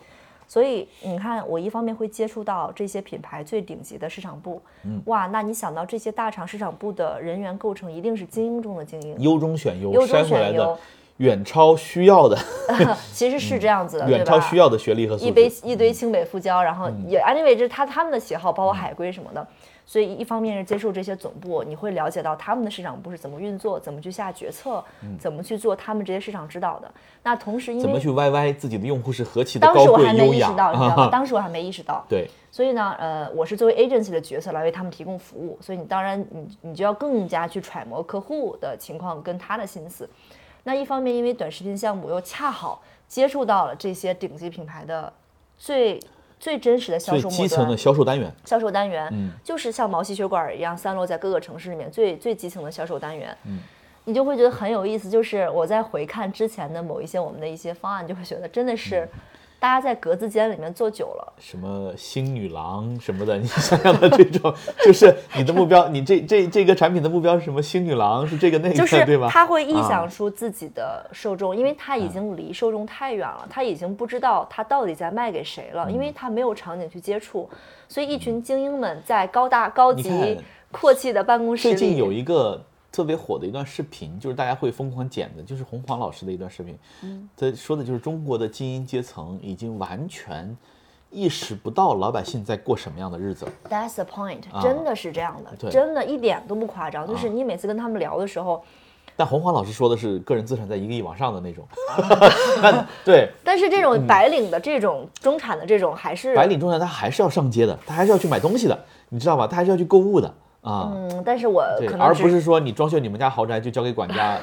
[0.48, 10.78] 所以你看，我一方面会接触到这些品牌最顶级的市场部，嗯哇，那你想到这些大厂市场部的人员构成一定是精英中的精英，优中选优，优中选优，
[11.22, 12.38] 远超需要的，
[13.14, 14.18] 其实是这样子的，对吧？
[14.18, 15.52] 远超需要的学历和素一杯。
[15.64, 19.48] 一堆清北复交，然后嗯也 anyway 这是他他们的喜好，包括海归什么的。
[19.86, 24.82] 所以一方面是接受这些总部，你会了解到他们的市场部是怎么运作，怎么去下决策，
[25.20, 26.90] 怎么去做他们这些市场指导的。
[27.24, 31.10] 那同时因为嗯怎么去 YY 自己的用户是何其的当高贵时我还没优雅意识到，你知道吗？
[31.12, 32.06] 当时我还没意识到。
[32.08, 40.10] 对，所以呢，呃，我是作为 agency 的角色来为他们提供服务，所以你当然你你就要更加去揣摩客户的情况跟他的心思。
[40.64, 45.12] 那一方面，因为短视频项目又恰好接触到了这些顶级品牌的
[45.58, 46.00] 最
[46.40, 53.60] 最真实的销售基层的，销售单元，销售单元，嗯就是像毛细血管一样散落在各个城市里面最最基层的销售单元，嗯
[54.06, 55.08] 你就会觉得很有意思。
[55.08, 59.20] 就是我在回看之前的某一些我们的一些方案，就会觉得真的是嗯
[59.62, 64.52] 大家在格子间里面坐久了，什么星女郎什么的， 你想要的这种，
[64.84, 67.62] 就是你的目标，你这这这个产品的目标是什么？
[67.62, 69.30] 星女郎是这个那个，就是 对吧？
[69.30, 77.48] 他会臆啊想出自己的受众，因为他已经离受众太远了，他已经不知道他到底在卖给谁了，因嗯为他没有场景去接触，
[77.88, 80.40] 所以一群精英们在高大高级
[80.72, 82.60] 阔气的办公室里，最近有一个
[82.92, 86.78] 特别火的一段视频，就是大家会疯狂剪的，就是洪黄老师的一段视频。
[87.04, 90.56] 嗯，他说的就是中国的精英阶层已经完全
[91.10, 93.46] 意识不到老百姓在过什么样的日子。
[93.70, 97.08] That's the point，、啊真的是这样的，真的一点都不夸张。
[97.08, 98.62] 就是你每次跟他们聊的时候，
[99.16, 101.66] 但洪黄老师说的是个人资产在一个亿往上的那种。
[102.62, 109.48] 那对但是这种白领的这种中产的这种还是嗯白领中产，他还是要上街的，他还是要去买东西的，你知道吧？
[109.48, 110.92] 他还是要去购物的啊。
[110.94, 114.38] 嗯，但是我，可能而不是说你装修你们家豪宅就交给管家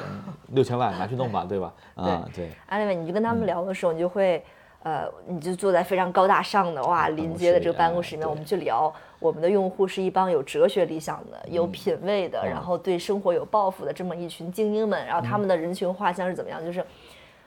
[0.49, 1.73] 六千万拿去弄吧，对吧？
[1.95, 4.43] 啊，对，anyway，你就跟他嗯们聊的时候，你就会。
[4.81, 16.63] 呃，你就坐在非常高大上的哇临街的这个办公室里面，哎我们去聊我们的用户是一帮有哲学理想的、有嗯品位的，然后对生活有抱负的这么一群精英们，然后他嗯们的人群画像是怎么样？
[16.63, 16.81] 就是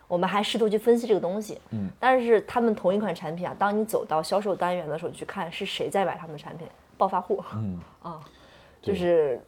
[0.06, 8.20] 我们还试图去分析这个东西，嗯，但是他们同一款产品啊，当你走到销售单元的时候，你去看是谁在买他们的产品，暴发户，嗯 啊，
[8.82, 9.40] 就是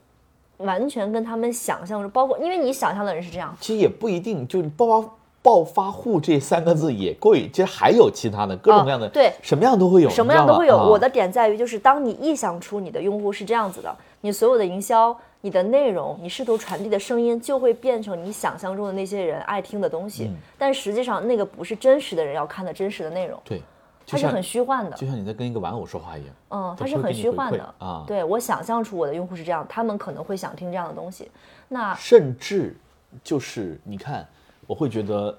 [0.59, 5.11] 完全跟他们想象中，包括因为你想象的人是这样，其实也不一定，就爆发
[5.43, 9.31] 暴发户这三个字也过于，其实还有其他的各种各样的，啊对。
[9.43, 10.77] 什么样都会有，什么样都会有。
[10.79, 10.89] 啊。
[10.89, 20.11] 我的点在于，就是当你臆想出你的用户是这样子的，你所有的营销、你的内容、你试图传递的声音，就会变成你想象中的那些人爱听的东嗯。
[20.11, 20.31] 西。
[20.57, 23.61] 但实际上，那个不是真实的人要看的真实的内容，对，
[24.07, 24.97] 就是很虚幻的。
[24.97, 31.31] 就像你在跟一个玩偶说话一样，嗯，它它是很虚幻的啊对我想象出我的用户是这样，他们可能会想听这样的东西。
[31.69, 32.77] 那甚至
[33.23, 34.29] 就是你看，
[34.67, 35.39] 我会觉得，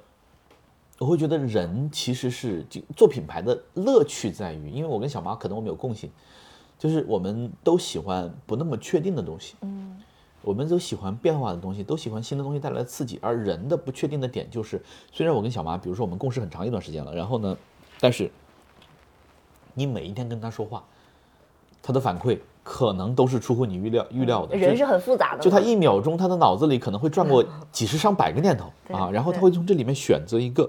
[0.97, 6.09] 我会觉得人其实是做品牌的乐趣在于，因为我跟小马可能我们有共性，
[6.79, 10.01] 就是我们都喜欢不那么确定的东西，嗯，
[10.41, 17.57] 我们都喜欢变化的东西，都喜欢新的东西带来的刺激，而人的不确定的点就是，虽然我跟小马，比如说我们共事很长一段时间了，然后呢，
[17.99, 18.31] 但是
[19.75, 20.83] 你每一天跟他说话，
[21.83, 28.65] 他的反馈可能都是出乎你预料预料的，人是很复杂的，就他一秒钟，他的脑子里可能会转过几十上百个念头。
[28.91, 30.67] 啊，然后他会从这里面选择一个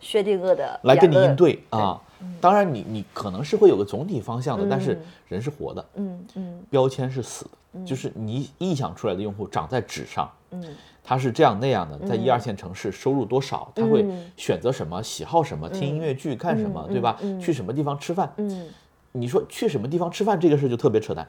[0.00, 2.00] 薛定谔的来跟你应对啊。
[2.40, 6.62] 当然你，你可能是会有个总体方向的，但是人是活的，嗯嗯。
[6.68, 10.62] 标签是死的，就是你臆想出来的用户长在纸上，嗯
[11.10, 17.18] 他是这样那样的，在一二线城市收入多少，他会嗯选择什么，喜好什么，听音乐剧看什么，对吧？
[17.40, 18.68] 去什么地方吃饭，嗯
[19.10, 21.28] 你说去什么地方吃饭这个事就特别扯淡，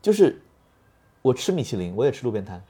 [0.00, 0.42] 就是
[1.22, 2.60] 我吃米其林，我也吃路边摊，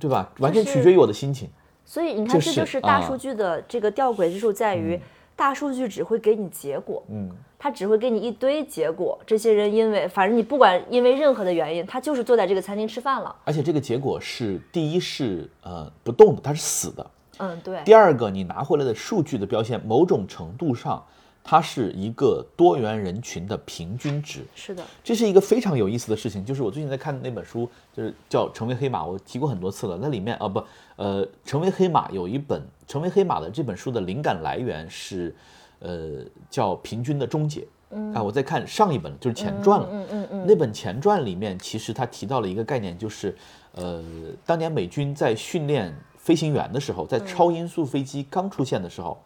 [0.00, 0.32] 对吧？
[0.40, 1.48] 完全取决于我的心情。
[1.84, 5.00] 所以你看，这就是大啊数据的这个吊诡之处在于，
[5.40, 9.18] 大数据只会给你结果，嗯，它只会给你一堆结果。
[9.26, 13.34] 这些人因为反正你不管因为任何的原因，他就是坐在这个餐厅吃饭了。
[13.46, 17.10] 而且这个结果是第一是呃不动的，它是死的。
[17.38, 21.02] 嗯，对，第二个，你拿回来的数据的标签，某种程度上，
[21.42, 24.44] 它是一个多元人群的平均值。
[24.54, 29.98] 是的，这是一个非常有意思的事情，就是我最近在看的那本书，就是叫《成为黑马》，我提过很多次了。
[30.00, 30.62] 那里面啊不，
[30.96, 35.34] 呃，《成为黑马》有一本《成为黑马》的这本书的灵感来源是，
[35.80, 37.60] 呃，叫《平均的终结》。
[37.92, 39.88] 嗯啊，我在看上一本就是前传了。
[39.90, 43.36] 嗯嗯嗯，那本前传里面，其实他提到了一个概念，就是，
[43.72, 44.00] 呃，
[44.46, 49.20] 当年美军在训练飞行员的时候，在超音速飞机刚出现的时候，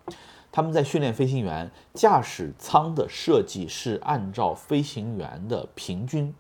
[0.55, 6.33] 他们在训练飞行员，驾驶舱的设计是按照飞行员的平均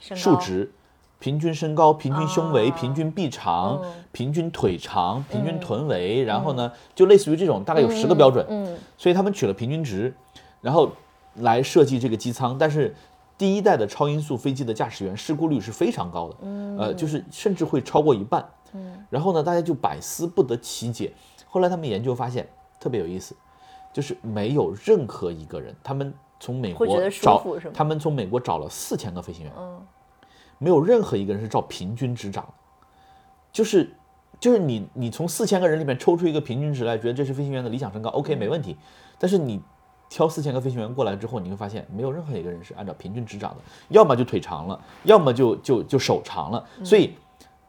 [0.00, 0.72] 数值。
[1.18, 8.46] 平均身高、平均胸围、啊平均臂长、嗯平均腿长、平均臀围，然后呢，就类似于这种，大概有十个标准。
[8.48, 10.14] 嗯，所以他们取了平均值，
[10.62, 10.90] 然后
[11.34, 12.56] 来设计这个机舱。
[12.56, 12.94] 但是
[13.36, 16.36] 第一代的超音速飞机的驾驶员事故率是非常高的，
[16.78, 18.48] 呃，就是甚至会超过一半。
[18.72, 21.12] 嗯然后呢，大家就百思不得其解。
[21.46, 22.48] 后来他们研究发现
[22.80, 23.34] 特别有意思，
[23.98, 29.82] 就是没有任何一个人，他们从美国找他们从美国找了四千个飞行员，嗯。
[30.58, 32.48] 没有任何一个人是照平均值涨，
[33.50, 33.92] 就是
[34.38, 38.76] 就是你你从四千个人里面抽出一个平均值来，觉得这是飞行员的理想身高，OK 没问题。
[39.18, 39.60] 但是你
[40.08, 43.56] 挑四千个飞行员过来之后，你会发现没有任何一个人是按照平均值长的，
[43.88, 46.64] 要么就腿长了，要么就就就手长了。
[46.84, 47.16] 所以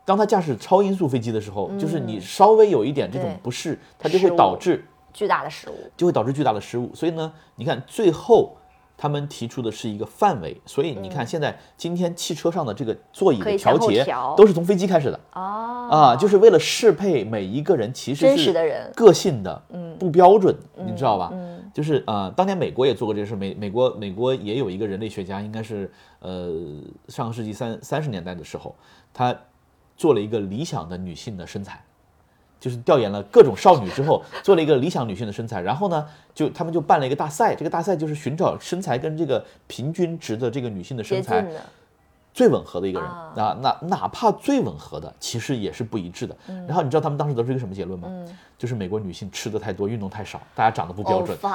[0.06, 5.74] 当他驾驶超音速飞机的时候，就是你稍微有一点这种不适，它就会导致巨大的失误。
[5.96, 6.94] 就会导致巨大的失误。
[6.94, 8.56] 所以呢，你看最后
[8.98, 21.30] 他们提出的是一个范围，所以你看现在今天汽车上的这个座椅的调节都是从飞机开始的哦啊，就是为了适配每一个人其实真是实的人个性的，嗯不标准，你知道吧？
[21.32, 26.52] 嗯就是呃，当年美国也做过这个事，美美国美国也有一个人类学家，应该是呃
[27.08, 28.76] 上个世纪三三十年代的时候，
[29.14, 29.34] 他
[29.96, 31.82] 做了一个理想的女性的身材。
[32.60, 41.46] 就是调研了各种少女之后，做了一个理想女性的身材，然后呢，就他们就办了一个大赛，这个大赛就是寻找身材跟这个平均值的这个女性的身材
[42.32, 46.36] 最吻合的一个人啊啊，那哪怕最吻合的，其实也是不一致的。
[46.48, 48.08] 嗯然后你知道他们当时得出一个什么结论吗？
[48.58, 51.38] 就是美国女性吃的太多，运动太少，大家长得不标准。
[51.42, 51.54] Oh,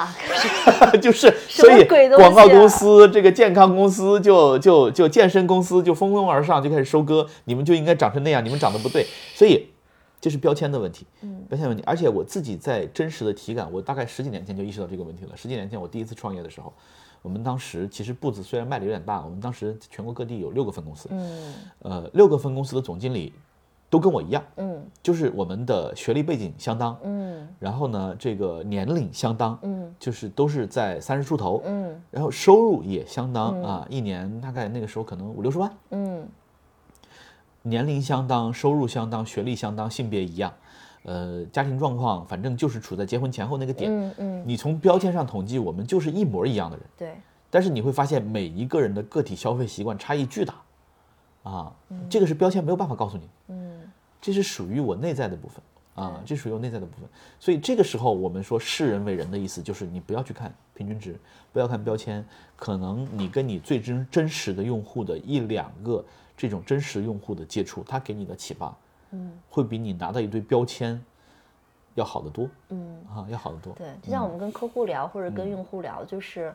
[1.01, 9.67] 就是所以广告公司、这个健康公司就就就健身公司就蜂拥而上，就开始收割，你们就应该长成那样，你们长得不对，所以
[10.25, 11.05] 这是标签的问题，
[11.47, 11.83] 标签问题。
[11.85, 15.37] 而且我自己在真实的体感，我大概十几年前就意识到这个问题了。
[15.37, 16.73] 十几年前我第一次创业的时候，
[17.21, 21.53] 我们当时其实步子虽然迈的有点大，我们当时全国各地有六个分公司，嗯。
[21.83, 23.33] 呃，六个分公司的总经理
[23.87, 24.83] 都跟我一样，嗯。
[25.03, 27.47] 就是我们的学历背景相当，嗯。
[27.59, 32.01] 然后呢，这个年龄相当，嗯就是都是在三十出头，嗯。
[32.09, 36.27] 然后收入也相当啊，一年大概那个时候可能五六十万，嗯
[37.65, 40.53] 年龄相当，收入相当，学历相当，性别一样，
[41.03, 43.91] 呃，家庭状况反正就是处在结婚前后那个点。
[43.91, 47.15] 嗯嗯，你从标签上统计，我们就是一模一样的人，对，
[47.49, 50.53] 但是你会发现每一个人的个体消费习惯差异巨大，
[51.43, 51.73] 啊，
[52.09, 53.81] 这个是标签没有办法告诉你，嗯。
[54.21, 55.61] 这是属于我内在的部分
[55.95, 57.09] 啊，这属于我内在的部分。
[57.39, 61.17] 所以这个时候我们说视人为人的意思就是你不要去看平均值，
[61.51, 62.23] 不要看标签，
[62.55, 66.03] 可能你跟你最真真实的用户的一两个
[66.35, 68.77] 这种真实用户的接触，他给你的启发，
[69.11, 71.01] 嗯会比你拿到一堆标签
[71.93, 73.01] 要好得多嗯。
[73.07, 73.73] 啊，要好得多。
[73.73, 76.53] 对，就像我们跟客户聊或者跟用户聊，就是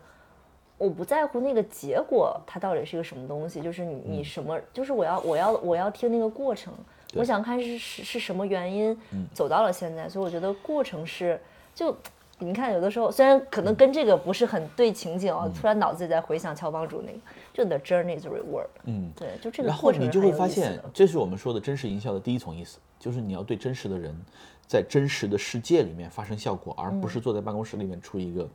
[0.76, 6.74] 我不在乎那个结果，它到底是个什么东西，就是你你什么，就是我要我要我要听那个过程，
[7.14, 8.96] 我想看是是是什么原因
[9.32, 11.40] 走到了现在，所以我觉得过程是
[11.74, 11.96] 就。
[12.42, 17.18] 你看，有的时候虽然可能跟这个不是很对情景哦，突然脑子里在回想乔帮主那个，
[17.52, 24.18] 就 the journey is reward，嗯，对，就这个然后过程你就会发现，这是我们说的真实营销的第一层意思，就是你要对真实的人
[24.66, 28.48] 在真实的世界里面发生效果，而不是坐在办公室里面出一个。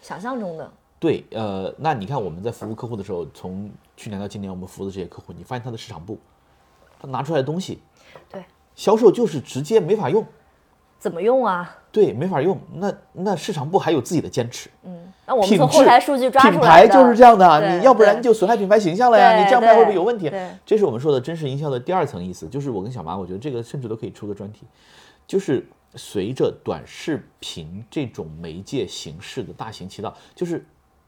[0.00, 6.18] 想象中的，对，呃，那你看我们在服务客户的时候，从去年到今年我们服务的这些客户，你发现他的市场部，
[6.98, 7.80] 他拿出来的东西，
[8.30, 10.24] 对，销售就是直接没法用，
[10.98, 11.76] 怎么用啊？
[11.90, 12.60] 对，没法用。
[12.74, 20.30] 那那市场部还有自己的坚持，嗯，那我们从后台数据抓品出来品，牌就是这样的，对你要不然就损害品牌形象了呀，你这样卖会不会有问题？
[20.66, 24.66] 这是我们说的真实营销的第二层意思，就是我跟小马，我觉得这个甚至都可以出个专题，
[25.26, 30.62] 就是随着短视频这种媒介形式的大行其道，就是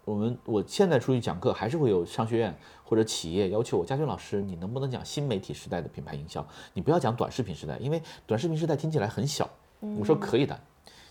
[0.09, 6.45] 我们我现在出去讲课，还是会有商学院或者企业要求我，嘉军老师，你能不能讲新媒体时代的品牌营销？
[6.73, 9.49] 你不要讲短视频时代，因为短视频时代听起来很小。
[9.99, 10.59] 我说可以的，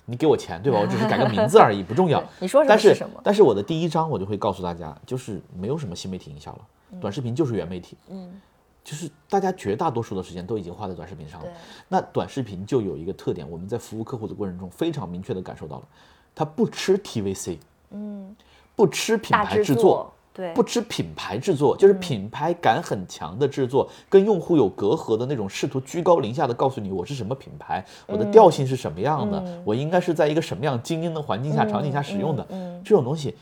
[0.06, 0.80] 你给我钱对吧？
[0.80, 2.24] 我只是改个名字而已，不重要。
[2.42, 6.62] 你说什么但是是什么但是我的第一章我就会告诉大家，就是没有什么新媒体营销了，
[7.00, 7.96] 短视频就是原媒体。
[8.10, 8.42] 嗯，
[8.84, 11.52] 就是大家绝大多数的时间都已经花在短视频上了。
[11.88, 15.88] 那短视频就有一个特点，我们在服务客户的过程中非常明确的感受到了，
[16.34, 17.60] 它不吃 TVC，
[17.92, 18.36] 嗯，
[18.78, 32.48] 不吃品牌制作作，，对，不吃品牌制作，就是品牌感很强的制作，跟用户有隔阂的那种，试图居高临下的告诉你我是什么品牌，我的调性是什么样的，我应该是在一个什么样精英的环境下、场景下使用的，
[32.86, 33.36] 这种东西，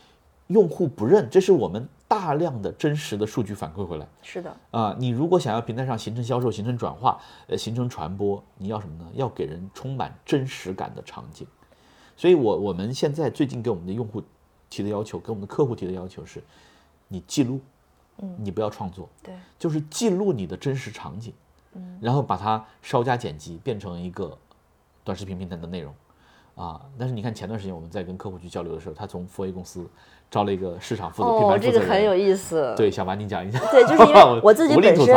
[0.48, 4.08] 用户不认，这是我们大量的真实的数据反馈回来。
[4.22, 9.10] 是的，啊、你如果想要平台上形成销售、形成转化、呃，形成传播，你要什么呢？
[9.16, 11.46] 要给人充满真实感的场景。
[12.16, 14.24] 所以我我们现在最近给我们的用户
[14.76, 16.44] 提的要求，跟我们的客户提的要求是，
[17.08, 17.62] 你记录，
[18.18, 21.34] 嗯，你不要创作，对，就是记录你的真实场景，
[21.74, 24.38] 嗯，然后把它稍加剪辑，变成一个
[25.04, 25.94] 短视频平台的内容，
[26.56, 29.88] 啊，但是你看前段时间我们在跟客户去交流的时候，他从 4A 公司
[30.30, 32.74] 招了一个市场负责品哦，牌负责人，这个很有意思。
[32.76, 35.16] 对，小马你讲一下，对，就是因为 我自己本身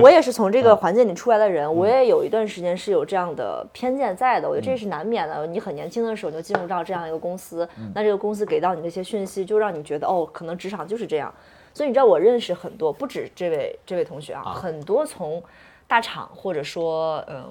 [0.00, 4.48] 我也是从这个 环境里出来的人，我也有一段时间是有这样的偏见在的。
[4.48, 5.46] 我觉得这是难免的。
[5.46, 11.32] 你很年轻的时候就进入到这样一个公司，嗯那这个公司给到你的一些讯息，就让你觉得哦，可能职场就是这样。
[11.72, 15.42] 所以你知道，我认识很多，不止这位这位同学啊，很多从
[15.90, 17.44] 大厂或者说呃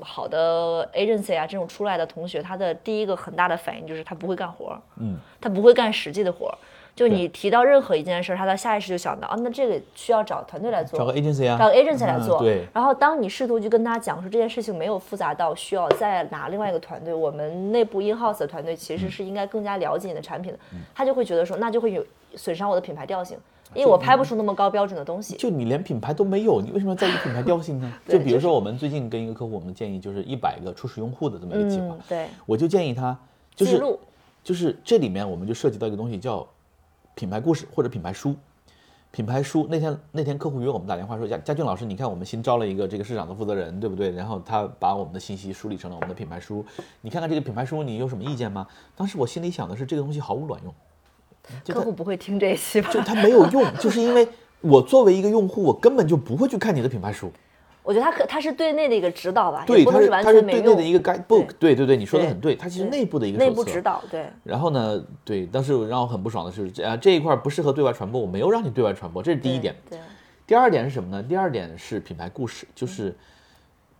[0.00, 6.58] 好的 agency 啊这种出来的同学，他的第一个很大的反应就是他不会干活，嗯，他不会干实际的活儿。
[6.96, 12.38] 就你提到任何一件事儿，他的下意识就想到啊，那这个需要找团队来做，找个 agency 啊，找个 agency 来做。
[12.38, 22.04] 嗯对然后当你试图去跟他讲说这件事情没有复杂到需要再拿另外一个团队，我们内部 in house 的团队其实是应该更加了解你的产品的，嗯他就会觉得说那就会有
[22.34, 23.38] 损伤我的品牌调性，
[23.74, 25.36] 因为我拍不出那么高标准的东西。
[25.36, 27.92] 就你连品牌都没有，你为什么要在意品牌调性呢？
[28.08, 33.18] 就比如说我们最近跟一个客户，我们建议就是一百个初始用户的这么一个计划嗯，，对，我就建议他
[33.54, 33.98] 就是
[34.42, 36.46] 就是这里面我们就涉及到一个东西叫
[37.14, 38.34] 品牌故事或者品牌书。
[39.10, 44.10] 品牌书那天那天客户约我们打电话说佳佳俊老师，你看我们新招了一个这个市场的负责人，对不对？
[44.10, 46.62] 然后他把我们的信息梳理成了我们的品牌书，
[47.00, 48.66] 你看看这个品牌书，你有什么意见吗？
[48.94, 50.72] 当时我心里想的是这个东西毫无卵用，
[51.66, 52.90] 客户不会听这一期吧？
[52.92, 54.28] 就他没有用，就是因为
[54.60, 57.30] 我作为一个用户，我根本就不会去看你的品牌书。
[57.84, 60.42] 我觉得他可他是对内的一个指导吧，对，也不能它是他是。
[60.42, 69.74] 对内的一个 guidebook，对对对，你说的很对，它其实内部的一个内部指导，对，然后呢，对，当时让我很不爽的是，这啊这一块不适合对外传播，我没有让你对外传播，这是第一点。
[69.88, 69.98] 对，
[70.46, 71.22] 第二点是什么呢？
[71.22, 73.16] 第二点是品牌故事，就是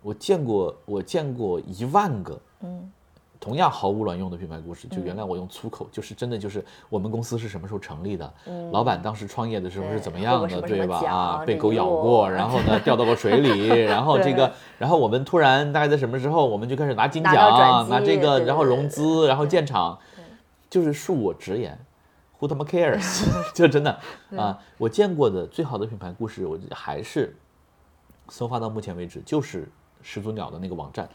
[0.03, 2.91] 我见过我见过一万个，嗯，
[3.39, 4.87] 同样毫无卵用的品牌故事。
[4.89, 8.33] 就原来我用粗口，就是真的就是我们公司是什么时候成立的，
[8.71, 10.99] 老板当时创业的时候是怎么样的，对吧？
[11.07, 19.97] 啊，被狗咬过，然后呢 掉到过水里，然后这个，然后我们突然大概在什么时候，我们就开始拿金奖，拿机这个，然后融资，然后建厂，
[20.69, 21.79] 就是恕我直言。
[22.39, 23.25] Who 他妈 cares？
[23.53, 23.99] 就真的
[24.37, 27.35] 啊，我见过的最好的品牌故事，我还是
[28.29, 29.69] 搜发到目前为止就是
[30.01, 31.07] 始祖鸟的那个网站，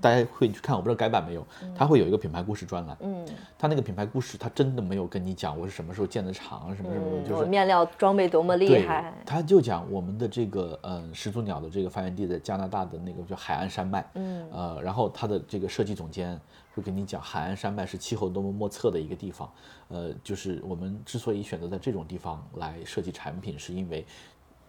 [0.00, 3.26] 大家会去看，我不知道改版没有，它会有一个品牌故事专栏，嗯。
[3.58, 14.48] 它那个品牌故事，它真的没有跟你讲我是什么时候建的厂，什么什么就是我面料装备多么厉对害，，它就讲我们的这个嗯始祖鸟的这个发源地在加拿大的那个叫海岸山脉，嗯。
[14.50, 16.38] 呃，然后它的这个设计总监
[16.74, 19.50] 会跟你讲海岸山脉是气候多么莫测的一个地方，
[19.88, 24.04] 呃，就是我们之所以选择在这种地方来设计产品，是因为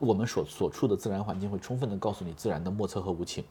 [0.03, 3.43] 我们所所处的自然环境会充分的告诉你自然的莫测和无情，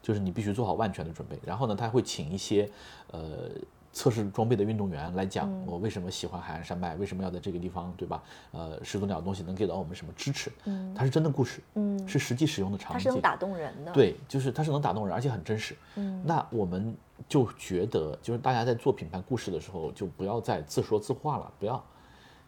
[0.00, 1.38] 就是你必须做好万全的准备。
[1.44, 2.70] 然后呢，他会请一些
[3.10, 3.50] 呃
[3.92, 8.22] 测试装备的运动员来讲嗯我为什么喜欢海岸山脉，为什么要在这个地方，对吧？
[8.52, 10.52] 呃，始祖鸟的东西能给到我们什么支持？
[10.66, 15.74] 嗯，它是真的故事，嗯是实际使用的场景，它是能打动人的。，对，就是它是能打动人，而且很真实。
[15.96, 16.94] 嗯，那我们
[17.26, 21.82] 就觉得，就是大家在做品牌故事的时候，就不要再自说自话了，不要，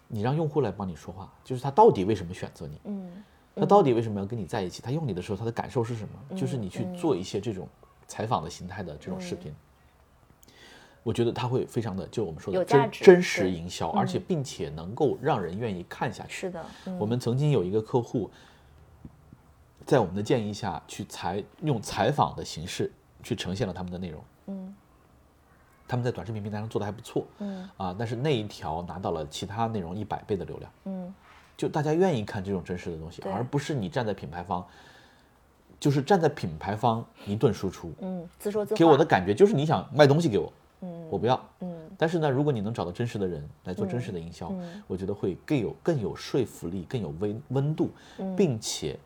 [0.07, 3.11] 你让用户来帮你说话，就是他到底为什么选择你，嗯，
[3.59, 6.37] 他到底为什么要跟你在一起，他用你的时候他的感受是什么？
[6.37, 7.69] 就是嗯你去做一些这种
[8.07, 9.55] 采访的形态的这种视频。
[11.05, 16.33] 我觉得他会非常的，就我们说的真真实对营销，而且并且能够让人愿意看下去。
[16.33, 18.31] 是的，嗯我们曾经有一个客户，
[19.87, 22.93] 在我们的建议下去采用采访的形式
[23.23, 24.23] 去呈现了他们的内容。
[24.47, 24.75] 嗯，
[25.87, 27.27] 他们在短视频平台上做的还不错。
[27.39, 30.71] 嗯啊，但是那一条拿到了其他内容一百倍的流量。
[30.85, 31.15] 嗯，
[31.59, 34.65] 就大家愿意看这种真实的东西，而不是你站在品牌方，
[35.81, 37.93] 就是站在品牌方一顿输出。
[38.01, 38.79] 嗯，自说自话。
[38.79, 40.53] 给我的感觉就是你想卖东西给我，
[40.83, 41.39] 嗯我不要。
[41.61, 48.97] 嗯但是呢，如果你能找到真实的人来做真实的营销，嗯我觉得会更有更有说服力，更有温温度，嗯并且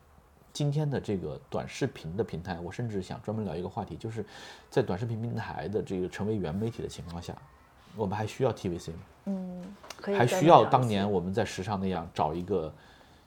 [0.53, 4.23] 今天的这个短视频的平台，我甚至想专门聊一个话题，就是
[4.69, 7.35] 在短视频平台的这个成为原媒体的情况下，
[7.95, 8.97] 我们还需要 TVC 吗？
[9.25, 9.61] 嗯，
[10.01, 12.73] 可以还需要当年我们在时尚那样找一个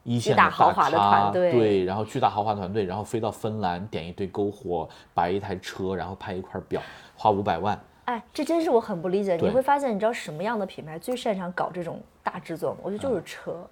[0.02, 6.80] 一线的大豪华的团队对，然后巨大豪华团队，然后飞到芬兰点一堆篝火，摆一台车，然后拍一块表，
[7.16, 7.78] 花五百万。
[8.04, 9.36] 哎，这真是我很不理解。
[9.36, 12.78] 你会发现，你知道什么样的品牌最擅长搞这种大制作吗？
[12.82, 13.52] 我觉得就是车。
[13.52, 13.68] 嗯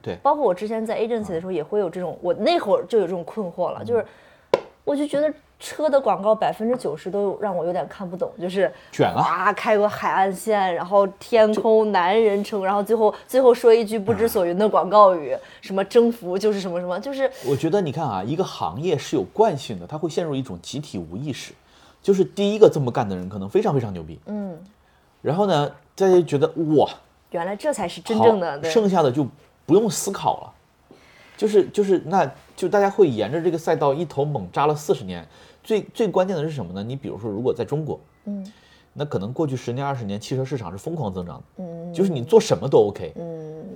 [0.00, 4.06] 对包括我之前在 agency 的时候，也会有这种，我那会儿就有这种困惑了，就是，
[4.84, 21.52] 我就觉得车的广告百分之九十都让我有点看不懂，就是卷啊，开过海岸线，然后天空男人称，然后最后最后说一句不知所云的广告语，什么征服就是什么什么，就是我觉得你看啊，一个行业是有惯性的，它会陷入一种集体无意识，
[22.00, 24.56] 就是第一个这么干的人可能非常非常牛逼，嗯。
[25.20, 26.46] 然后呢，大家觉得
[26.76, 26.88] 哇，
[27.32, 29.26] 原来这才是真正的剩下的就
[29.66, 30.96] 不用思考了，
[31.36, 35.26] 就是就是那就大家会沿着这个赛道一头猛扎了四十年。
[35.68, 36.82] 最最关键的是什么呢？
[36.82, 38.52] 你比如说，如果在中国，嗯
[38.94, 43.66] 那可能过去十年二十年，汽车市场是疯狂增长的，嗯就是你做什么都 OK，嗯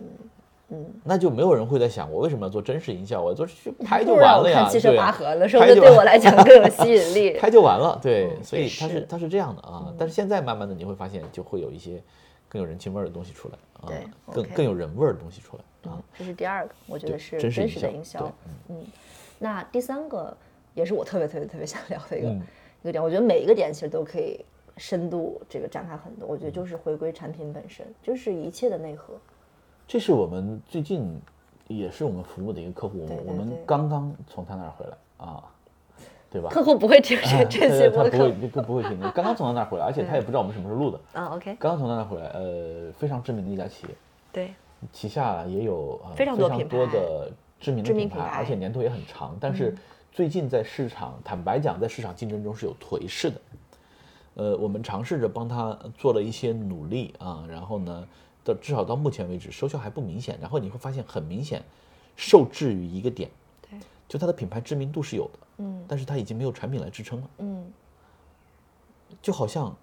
[0.70, 7.36] 嗯，那就没有人会在想我为什么要做真实营销，我做去拍就完了呀，对拔河了，说不定拍就完对我来讲更有吸引力。
[7.38, 9.92] 拍就完了，对，嗯所以它是它是这样的啊。
[9.98, 12.02] 但是现在慢慢的你会发现，就会有一些
[12.48, 16.00] 更有人情味儿的东西出来啊对，更更有人味儿的东西出来啊。
[16.18, 18.32] 这是第二个，我觉得是真实的营销。
[18.70, 18.82] 嗯，
[19.38, 20.34] 那第三个
[20.74, 22.42] 也是我特别特别特别想聊的一个、嗯
[22.82, 24.44] 一个点，我觉得每一个点其实都可以
[24.76, 26.26] 深度这个展开很多。
[26.26, 29.14] 我觉得就是回归产品本身，就是一切的内核。
[29.86, 31.16] 这是我们最近
[31.68, 35.44] 也是我们服务的一个客户，我们对对我们刚刚从他那儿回来啊，
[36.28, 36.48] 对吧？
[36.50, 37.16] 客户不会听
[37.48, 43.94] 这 些播客他不会不不会听，刚刚从他那儿回来，而且他也不知道我们什么时候录的，啊？OK，刚刚从他那儿回来，呃，非常知名的一家企业，
[44.32, 44.54] 对，
[44.92, 49.36] 旗下也有呃非常多品牌的知名的品牌，知名品牌嗯而且年头也很长。
[49.38, 49.72] 但是
[50.12, 53.40] 最近在市场，坦白讲，在市场竞争中是有颓势的。
[54.34, 58.06] 呃，我们尝试着帮他做了一些努力啊，然后呢，
[58.44, 60.38] 到至少到目前为止收效还不明显。
[60.38, 61.62] 然后你会发现很明显，
[62.14, 63.30] 受制于一个点，
[63.62, 67.30] 对，就它的品牌知名度是有的，嗯但是它已经没有产品来支撑了。
[67.38, 67.72] 嗯
[69.22, 69.74] 就好像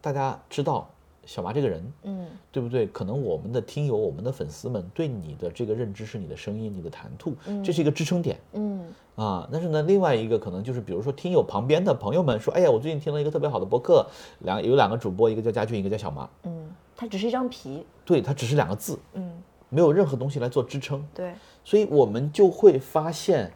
[0.00, 0.88] 大家知道
[1.26, 2.86] 小麻这个人，嗯对不对？
[2.86, 8.84] 可能我们的听友、我们的粉丝们对你的这个认知是你的声音、你的谈吐，这是一个支撑点嗯
[9.16, 9.48] 啊。
[9.50, 14.06] 但是呢，另外一个可能就是，比如说听友旁边的朋友们说：“哎呀，我最近听了一个特别好的播客，
[14.40, 16.28] 两有两个主播，一个叫佳俊，一个叫小麻。
[16.44, 17.84] 嗯，它只是一张皮。
[18.04, 19.32] 对，它只是两个字，嗯，
[19.70, 21.04] 没有任何东西来做支撑。
[21.14, 21.32] 对，
[21.64, 23.50] 所以我们就会发现，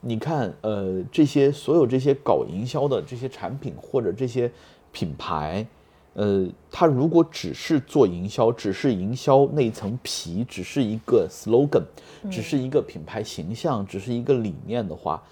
[0.00, 4.52] 你看，呃，这些所有这些搞营销的这些产品或者这些
[4.92, 5.66] 品牌，
[6.14, 11.84] 呃，它如果只是做营销，只是营销那层皮，只是一个 slogan，
[12.30, 15.22] 只是一个品牌形象，只是一个理念的话，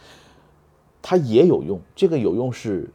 [1.01, 1.81] 它也有用。
[1.97, 2.89] 这个有用是。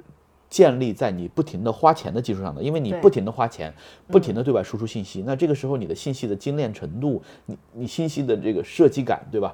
[0.49, 3.73] 建立在你不停的花钱的基础上的，因为你不停的花钱，
[4.07, 9.53] 不停的对外输出信息，那这个时候你的信息的精炼程度，你你信息的这个设计感，对吧？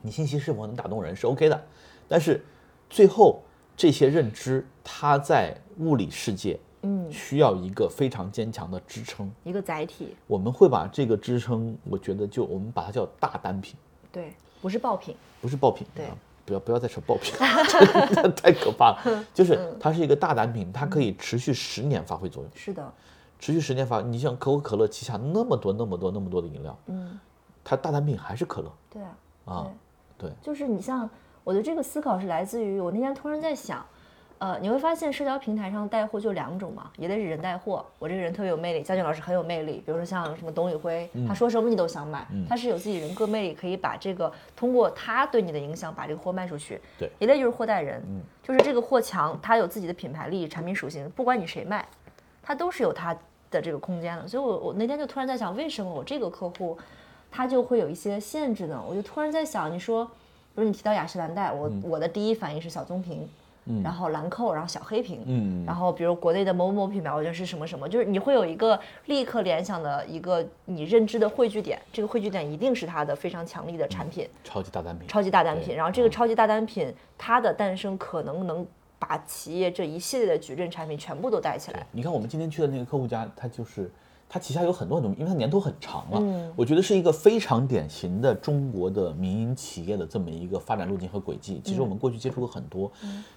[0.00, 1.62] 你信息是否能打动人是 OK 的，
[2.08, 2.42] 但是
[2.88, 3.42] 最后
[3.76, 6.65] 这些认知，它在物理世界，嗯，
[7.10, 9.30] 需要一个非常坚强的支撑。
[9.44, 10.16] 一个载体。
[10.26, 13.76] 我们会把这个支撑，我觉得就我们把它叫大单品，
[14.12, 15.16] 对，不是爆品。
[15.40, 15.86] 不是爆品。
[15.94, 17.34] 对啊不要不要再扯爆品，
[18.36, 19.24] 太可怕了。
[19.34, 22.92] 就是它是一个大单品，它可以持续十年发挥作用，是的。
[23.40, 24.00] 持续十年发。
[24.00, 27.18] 你像可口可乐旗下那么多那么多那么多的饮料，嗯，
[27.64, 29.16] 它大单品还是可乐对啊。
[29.44, 29.66] 啊。
[30.16, 31.10] 对，就是你像，
[31.42, 33.84] 我的这个思考是来自于我那天突然在想，
[34.38, 46.80] 呃，你会发现社交平台上带货就两种嘛，一类是人带货，我这个人特别有魅力，佳俊老师很有魅力，比如说像什么董宇辉，他说什么你都想买，他是有自己人格魅力，可以把这个通过他对你的影响把这个货卖出去。
[46.98, 48.02] 对一类就是货代人，
[48.42, 51.86] 就是这个货强，他有自己的品牌力、产品属性，不管你谁卖，
[52.42, 53.16] 他都是有他
[53.50, 54.28] 的这个空间的。
[54.28, 56.76] 所以我我那天就突然在想，为什么我这个客户
[57.30, 58.82] 他就会有一些限制呢？
[58.86, 63.28] 我就突然在想，你说，比如你提到雅诗兰黛，我、我的第一反应是小棕瓶，
[63.82, 74.28] 然后兰蔻，然后小黑瓶，嗯然后比如国内的某某某品牌，我觉得是什么什么，就是你会有一个立刻联想的一个你认知的汇聚点，这个汇聚点一定是它的非常强力的产品。
[74.44, 75.08] 超级大单品。
[75.08, 78.66] 超级大单品，然后这个超级大单品它的诞生可能能
[78.98, 81.86] 把企业这一系列的矩阵产品全部都带起来。
[81.92, 83.90] 你看我们今天去的那个客户家，他就是
[84.28, 91.60] 他旗下有很多很多，因为它年头很长了，嗯我觉得是一个非常典型的中国的民营企业的这么一个发展路径和轨迹。
[91.64, 92.90] 其实我们过去接触过很多，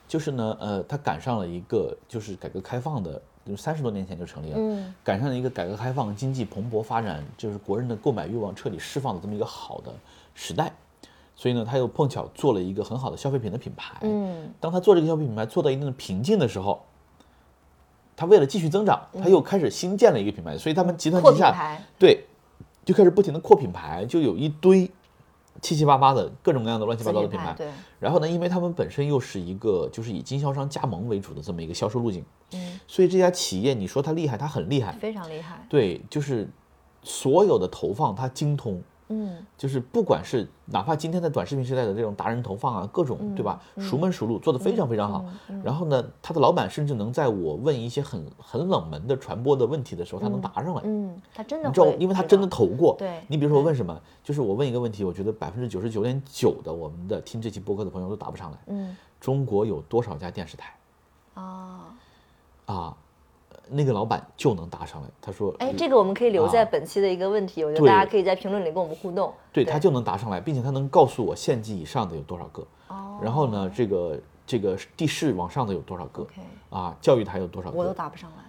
[0.07, 9.93] 就是呢，呃，它赶上了一个就是改革开放的，就是三十多年前就成立了，嗯赶上了一个改革开放经济蓬勃发展，就是国人的购买欲望彻底释放的这么一个好的
[10.33, 10.73] 时代。
[11.35, 13.95] 所以呢，他又碰巧做了一个很好的消费品的品牌。
[14.01, 16.83] 嗯，当他做这个消费品牌做到一定的瓶颈的时候，
[18.19, 22.25] 他为了继续增长，他又开始新建了一个品牌，所以他们集团旗下对
[22.83, 24.91] 就开始不停的扩品牌，就有一堆
[25.61, 27.53] 七七八八的各种各样的乱七八糟的品牌。
[27.57, 35.65] 对，然后呢，因为他们本身又是一个就是以经销商加盟为主的这么一个销售路径，嗯，所以这家企业你说它厉害，它很厉害，非常厉害。
[35.69, 36.49] 对，就是
[37.01, 45.25] 所有的投放它精通，嗯，就是不管是哪怕今天在短视频时代的这种达人投放啊，各种对吧，熟门熟路，做得非常非常好。
[45.63, 50.81] 然后呢，他的老板甚至能在我问一些很很冷门的传播的问题的时候，他能答上来。
[50.85, 52.95] 嗯，他真的你知道，因为他真的投过。
[52.97, 58.57] 对你比如说我问什么，就是我问一个问题，我觉得百分之九十九点九的我们的听这期播客的朋友都答不上来。
[58.67, 60.73] 嗯中国有多少家电视台
[61.33, 61.93] 啊，
[62.67, 62.95] 啊？
[63.69, 65.07] 呃那个老板就能答上来。
[65.21, 66.69] 他说，哎，这个我们可以留在啊。
[66.71, 69.33] 本期的一个问题，我觉得大家可以在评论里跟我们互动。
[69.53, 73.19] 对他就能答上来，并且他能告诉我县级以上的有多少个，哦。
[73.21, 76.25] 然后呢，这个这个地市往上的有多少个。
[76.69, 77.77] 啊，教育台有多少个。
[77.77, 77.93] 我都？
[77.93, 78.43] 答不上来。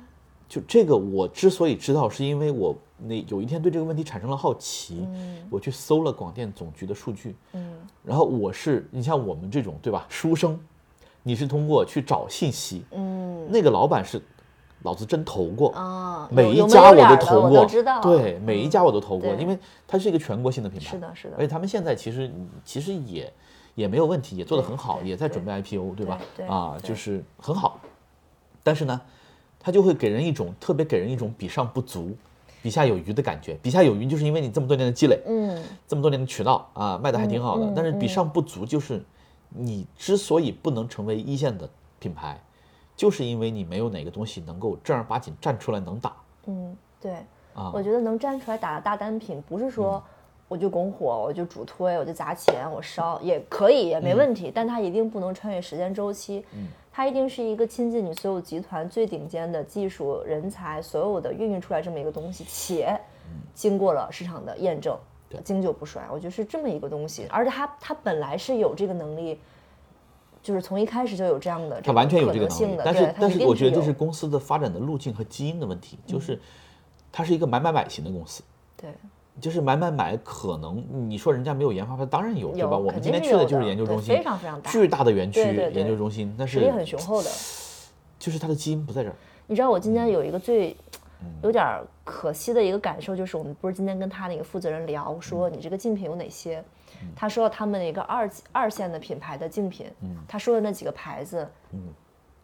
[0.49, 5.07] 就这个，我之所以知道，是因为我那有一天对这个问题产生了好奇，
[5.49, 7.77] 我去搜了广电总局的数据，嗯。
[8.05, 10.59] 然后我是你像我们这种对吧，书生，
[11.23, 13.49] 你是通过去找信息，嗯。
[13.49, 14.21] 那个老板是
[14.83, 18.01] 老子真投过，啊，每一家我都投过，知道。
[18.01, 21.49] 对，每一家我都投过，因为它是一个全国性的品牌，是的，是的而且。
[21.49, 22.31] 他们现在其实
[22.65, 23.33] 其实也
[23.75, 26.19] 也没有问题，也做得很好，也在准备 IPO，对吧？
[26.37, 27.79] 对啊，就是很好。
[28.63, 29.01] 但是呢，
[29.59, 32.17] 它就会给人一种特别给人一种比上不足、
[32.63, 33.59] 比下有余的感觉。
[33.63, 37.67] 比下有余，就是因为你这么多年的积累，嗯，这么多年的渠道啊，卖的还挺好的。
[37.67, 39.03] 嗯嗯但是比上不足，就是
[39.51, 41.69] 你之所以不能成为一线的
[41.99, 42.41] 品牌，
[43.01, 47.13] 就是因为你没有哪个东西能够正儿八经站出来能打嗯，对，
[47.55, 47.73] 啊。
[47.73, 50.05] 我觉得能站出来打的大单品，不是说
[50.49, 56.45] 我就拱火，我就主推，我就砸钱，我烧也可以，也没问题，但它一定不能穿越时间周期。
[56.53, 63.01] 嗯它一定是一个亲近你所有集团最顶尖的技术人才，所有的孕育出来这么一个东西，且
[63.55, 64.95] 经过了市场的验证，
[65.27, 66.03] 对经久不衰。
[66.13, 69.41] 我觉得是这么一个东西，而且它它本来是有这个能力。
[70.43, 76.41] 就是从一开始就有这样的，他完全有这个能力但是但是我觉得这是公司的发展的路径和基因的问题，就是
[77.13, 78.43] 它是一个买买买型的公司，
[78.77, 78.91] 对。
[79.41, 82.77] 就是买买买，可能你说人家没有研发，它当然有，对吧？
[82.77, 87.31] 我们今天去的就是研究中心，非常非常大巨大的园区研究中心，但实力很雄厚的。
[88.19, 89.15] 就是它的基因不在这儿。
[89.47, 90.77] 你知道我今嗯天有一个最
[91.43, 96.63] 有点儿可惜的一个感受，就是我们不是今天跟他那个负责人聊，说嗯你这个竞品有哪些？
[97.15, 101.47] 他说他们一个二二线的品牌的竞品，嗯他说的那几个牌子，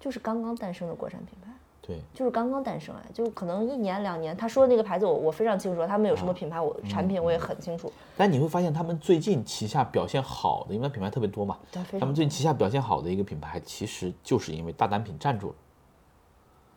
[0.00, 1.50] 就是刚刚诞生的国产品牌。
[1.82, 4.36] 对，就是刚刚诞生哎，就可能一年两年。
[4.36, 7.92] 他说的那个牌子我我非常清楚，他们有什么品牌，我产品我也很清楚。
[8.16, 15.54] 但你会发现他们最近旗下表现好的，因为品牌特别多嘛，对，他们最近旗下表现好的一个品牌，其实就是因为大单品站住了，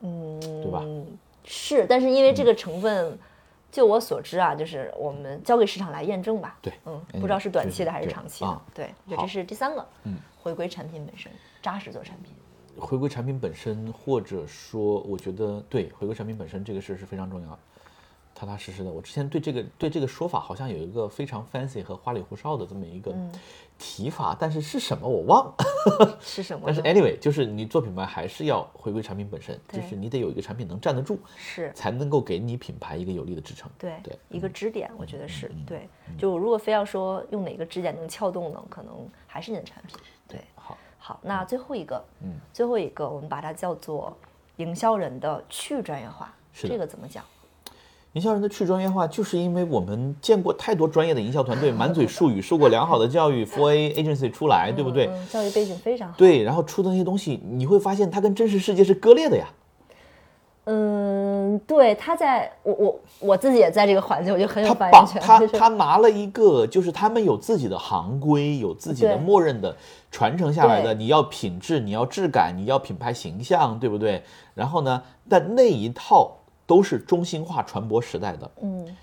[0.02, 0.84] 嗯，对吧？
[1.44, 3.18] 是，但是因为这个成分，
[3.72, 6.58] 就我所知啊，就是我们交给市场来验证吧。
[6.62, 8.62] 对嗯，嗯不知道是短期的还是长期的啊。
[8.74, 12.34] 对，这是第三个，嗯，回归产品本身，扎实做产品。
[12.78, 17.60] 回归产品本身，或者说，我觉得对回归产品本身这个事是非常重要的，
[18.40, 18.90] 踏踏实实的。
[18.90, 23.32] 我之前对这个对这个说法好像有一个非常 fancy 和花里胡哨的这么一个嗯
[23.78, 26.18] 提法，但是是什么我忘了。
[26.22, 33.70] 是什么但是？anyway，就是你做品牌还是要回归产品本身，就是你得有一个产品能站得住，是才能够给你品牌一个有力的支撑。
[33.78, 35.90] 对对一个支点，我觉得是对。
[36.18, 39.98] 就如果非要说用哪个支点能撬动呢，可能还是你的产品。
[40.28, 44.16] 对，好，好，那最后一个，嗯，最后一个我们把它叫做
[44.58, 47.24] 营销人的去专业化，是这个怎么讲？
[48.14, 55.08] 营销人的去专业化，就是因为我们见过太多专业的营销团队，满嘴术语，受过良好的教育， Four A agency 出来，对不对？
[55.08, 56.16] 嗯，教育背景非常好。
[56.18, 59.48] 对，然后出的那些东西，你会发现它跟真实世界是割裂的呀。
[60.72, 65.22] 嗯，对，他在我我我自己也在这个环境，我就很有他把发言权。
[65.22, 69.76] 他他拿了一个，就是他们有自己的行规，有自己的默认的
[70.12, 74.22] 传承下来的，你要品质，你要质感，你要品牌形象，对不对？
[74.54, 76.38] 然后呢，但那一套
[76.70, 78.96] 都是中心化传播时代的，嗯，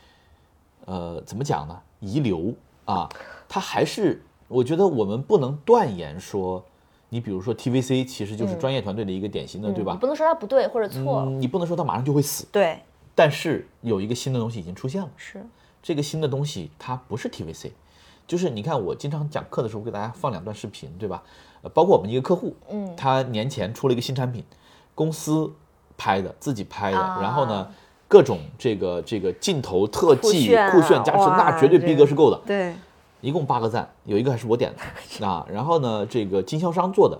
[0.84, 1.76] 呃，怎么讲呢？
[1.98, 2.54] 遗留
[2.84, 3.08] 啊，
[3.48, 6.64] 它还是我觉得我们不能断言说，
[7.08, 9.98] 你比如说 TVC 其实就是专业团队的一个典型的，对吧你？
[9.98, 11.22] 不能说它不对或者错。
[11.22, 12.78] 嗯，你不能说它马上就会死，对，
[13.16, 15.10] 但是有一个新的东西已经出现了。
[15.16, 15.44] 是，
[15.82, 17.72] 这个新的东西它不是 TVC，
[18.28, 21.20] 就是你看我经常讲课的时候给大家放两段视频，对吧？
[21.62, 24.44] 呃，包括我们一个客户，嗯他年前出了一个新产品，
[24.94, 25.52] 公司
[25.96, 27.18] 拍的，自己拍的，啊。
[27.20, 27.68] 然后呢，
[28.08, 32.40] 各种这个这个镜头特技炫啊酷炫加持，那绝对逼格是够的。
[32.46, 32.74] 对，
[33.20, 34.82] 一共八个赞，有一个还是我点的。
[35.26, 35.46] 啊。
[35.50, 37.18] 然后呢，这个经销商做的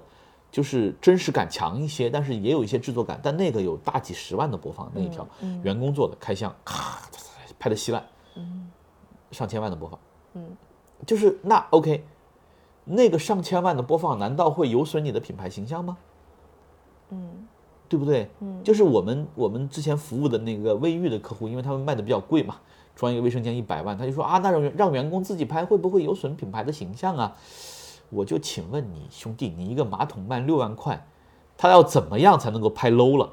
[0.51, 5.27] 就是真实感强一些，但是也有一些制作感，但那个有大几十万的播放那一条，
[5.63, 7.01] 员工做的开箱，咔
[7.59, 8.05] 拍的稀烂，
[9.31, 9.99] 上千万的播放，
[10.35, 10.57] 嗯，
[11.07, 12.05] 就是那 OK，
[12.85, 15.97] 那个上千万的播放，难道会有损你的品牌形象吗？
[17.11, 17.47] 嗯
[17.89, 18.29] 对不对？
[18.41, 22.57] 嗯就是我们我们之前服务的那个卫浴的客户，因为他们卖的比较贵嘛，
[22.95, 27.33] 装一个卫生间一百万，他就说啊，那让让员工自己拍会不会有损品牌的形象啊？
[28.11, 31.07] 我就请问你兄弟，你一个马桶卖六万块，
[31.57, 33.29] 他要怎么样才能够拍 low 了？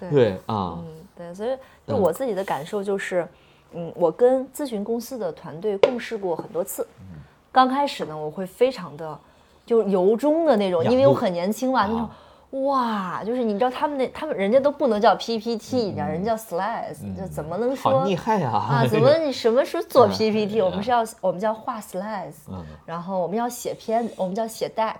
[0.00, 1.50] 对 对啊，嗯，对，所以
[1.86, 3.26] 就我自己的感受就是，
[3.72, 6.86] 嗯，我跟咨询公司的团队共事过很多次。
[7.00, 7.18] 嗯
[7.50, 9.18] 刚开始呢，我会非常的
[9.64, 12.10] 就由衷的那种，因为我很年轻嘛，那种啊
[12.52, 18.80] 哇，就是你知道他们那他们人家都不能叫 PPT，你知道人家叫 slides，就怎么能说好厉害啊！
[18.82, 18.84] 啊？
[18.88, 20.58] 怎么你什么时候做 PPT？
[20.58, 24.94] 嗯我们是要我们叫画 slides，嗯然后我们要写片，我们叫写 deck，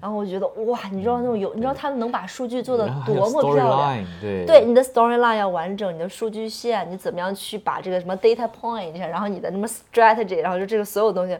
[0.00, 4.04] 然后我觉得哇，你知道那种有，你知道他们能把数据做的多么漂亮？
[4.18, 11.38] 对对，你的 storyline 要完整，你的数据线，你怎么样去把这个什么 data point，然后你的什么 strategy，然后就这个所有东西，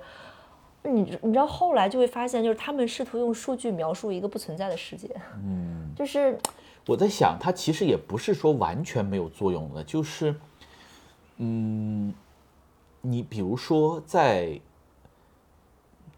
[0.89, 5.09] 你你知道后来就会发现，就是他们试图用数据描述一个不存在的世界，
[5.45, 6.39] 嗯，就是
[6.87, 10.35] 我在想，它其实也不是说完全没有作用的，就是，
[11.37, 12.13] 嗯，
[13.01, 14.61] 你比如说在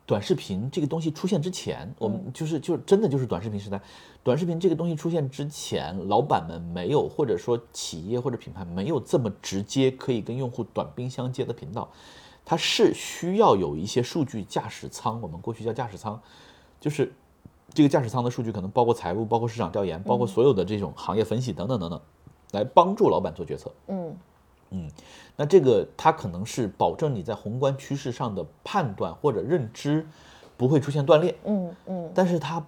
[0.06, 3.80] 短视频这个东西出现之前，我们就是就真的就是短视频时代，
[4.24, 11.88] 短视频这个东西出现之前，老板们没有或者说企业或者品牌没有这么直接可以跟用户短兵相接的频道，
[12.50, 16.20] 它是需要有一些数据驾驶舱，我们过去叫驾驶舱，
[16.80, 17.14] 就是
[17.72, 22.00] 这个驾驶舱的数据可能包括财务、包括市场调研、包括所有的这种行业分析等等等等，
[22.50, 23.72] 来帮助老板做决策。
[23.86, 24.16] 嗯
[24.70, 24.90] 嗯
[25.36, 30.04] 那这个它可能是保证你在宏观趋势上的判断或者认知
[30.56, 32.66] 不会出现断裂，嗯嗯但是它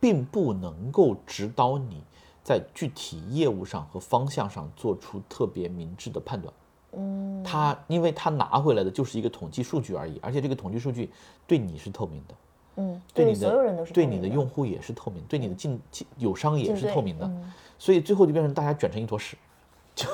[0.00, 2.02] 并不能够指导你
[2.42, 6.52] 在具体业务上和方向上做出特别明智的判断。
[6.92, 11.10] 嗯，他因为他拿回来的就是一个统计数据而已，而且这个统计数据
[11.46, 12.34] 对你是透明的，
[12.76, 19.36] 嗯，对你的所有人都是对你的的用户也是透明，对你的进进友商也是透明的，嗯所以最后就变成大家卷成一坨屎。
[19.96, 20.06] 就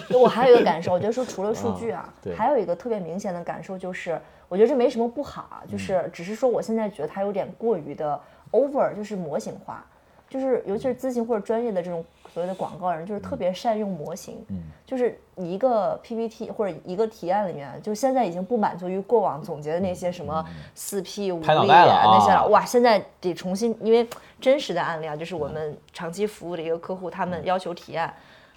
[0.00, 8.20] 是我还有一个感受，我觉得说除了数据啊，对还有一个特别明显的感受就是，我觉得这没什么不好啊，就是只是说我现在觉得它有点过于的
[8.52, 9.84] over，就是模型化，
[10.30, 12.02] 就是尤其是咨询或者专业的这种
[12.32, 14.62] 所谓的广告人，就是特别善用模型，嗯。
[14.86, 24.08] 就是一个 PPT 或者一个提案里面，就现在已经不满足于过往总结的那些什么四 P 五力啊那些了，哇，现在得重新，因为
[24.40, 28.12] 真实的案例啊，就是我们长期服务的一个客户，他们要求提案。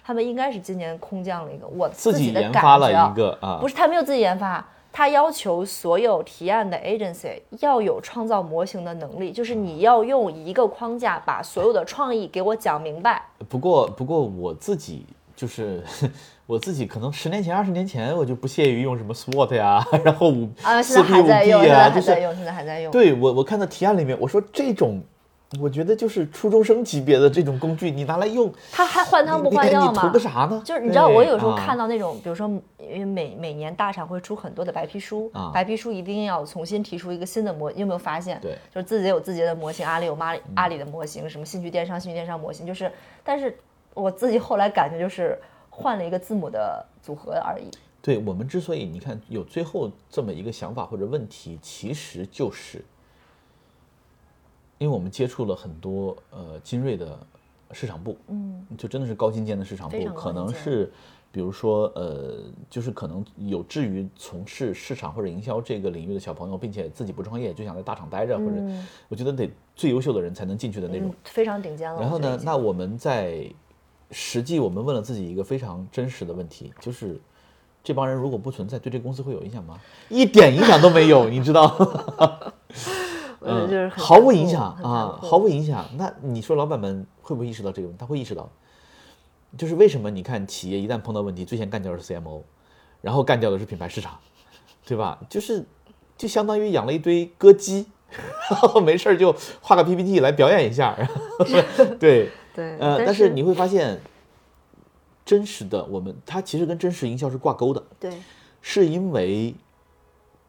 [0.06, 4.62] 他们应该是今年空降了一个，我自己己的感研发了觉啊一个啊，不是他没有自己研发，
[4.96, 13.20] 他要求所有提案的 agency 要有创造模型的能力，就是你要用一个框架把所有的创意给我讲明白。
[13.48, 15.82] 不过，不过我自己就是
[16.46, 22.92] 我自己，可能十年前、二十年前，我就不屑于用什么 SWOT 呀， 然后五啊，现四在还在用，现在还在用，现在还在用。
[22.92, 25.02] 对我我看到提案里面，我说这种，
[25.60, 29.92] 我觉得就是初中生级别的这种工具，你拿来用，它还换汤不换药吗？
[29.92, 30.62] 你你图个啥呢？
[30.64, 32.48] 就是你知道，我有时候看到那种，比如说，
[32.78, 38.38] 因为每每年大厂会出很多的白皮书，啊白皮书一定要重新提出一个新的模，你有没有发现？
[38.40, 42.90] 对嗯就是自己有自己的模型，阿里有阿里阿里的模型，什么兴趣电商、兴趣电商模型，就是，
[43.22, 43.56] 但是
[43.94, 45.38] 我自己后来感觉就是
[45.70, 47.70] 换了一个字母的组合而已。
[48.02, 52.84] 对我们之所以你看有最后这么一个想法或者问题，其实就是
[54.78, 57.18] 因为我们接触了很多呃精锐的
[57.72, 60.92] 市场部，嗯，就真的是高精尖的市场部可能是
[61.32, 62.38] 比如说呃，
[62.70, 72.00] 就是可能有志于从事市场或者营销这个领域的小朋友，并且自己不创业，就想在大厂待着，或者嗯我觉得得最优秀的人才能进去的那种嗯。，非常顶尖了。
[72.00, 73.50] 然后呢，那我们在
[74.10, 77.20] 实际我们问了自己一个非常真实的问题，就是
[77.82, 79.80] 这帮人如果不存在，对这公司会有影响吗？
[80.08, 82.54] 一点影响都没有，你知道？
[83.44, 85.84] 我觉得就是毫无影响啊，毫无影响。
[85.96, 88.00] 那你说老板们会不会意识到这个问题？
[88.00, 88.50] 他会意识到，
[89.56, 92.42] 就是为什么你看企业一旦碰到问题，最先干掉的是 CMO，
[93.00, 94.18] 然后干掉的是品牌市场，
[94.86, 95.18] 对吧？
[95.28, 95.64] 就是
[96.16, 97.86] 就相当于养了一堆歌姬，
[98.50, 101.44] 然后没事儿就画个 PPT 来表演一下，然 后
[101.98, 104.00] 对， 对，呃，但但是你会发现，
[105.24, 108.12] 真实的我们它其实跟真实营销是挂钩的，对，
[108.62, 109.54] 是因为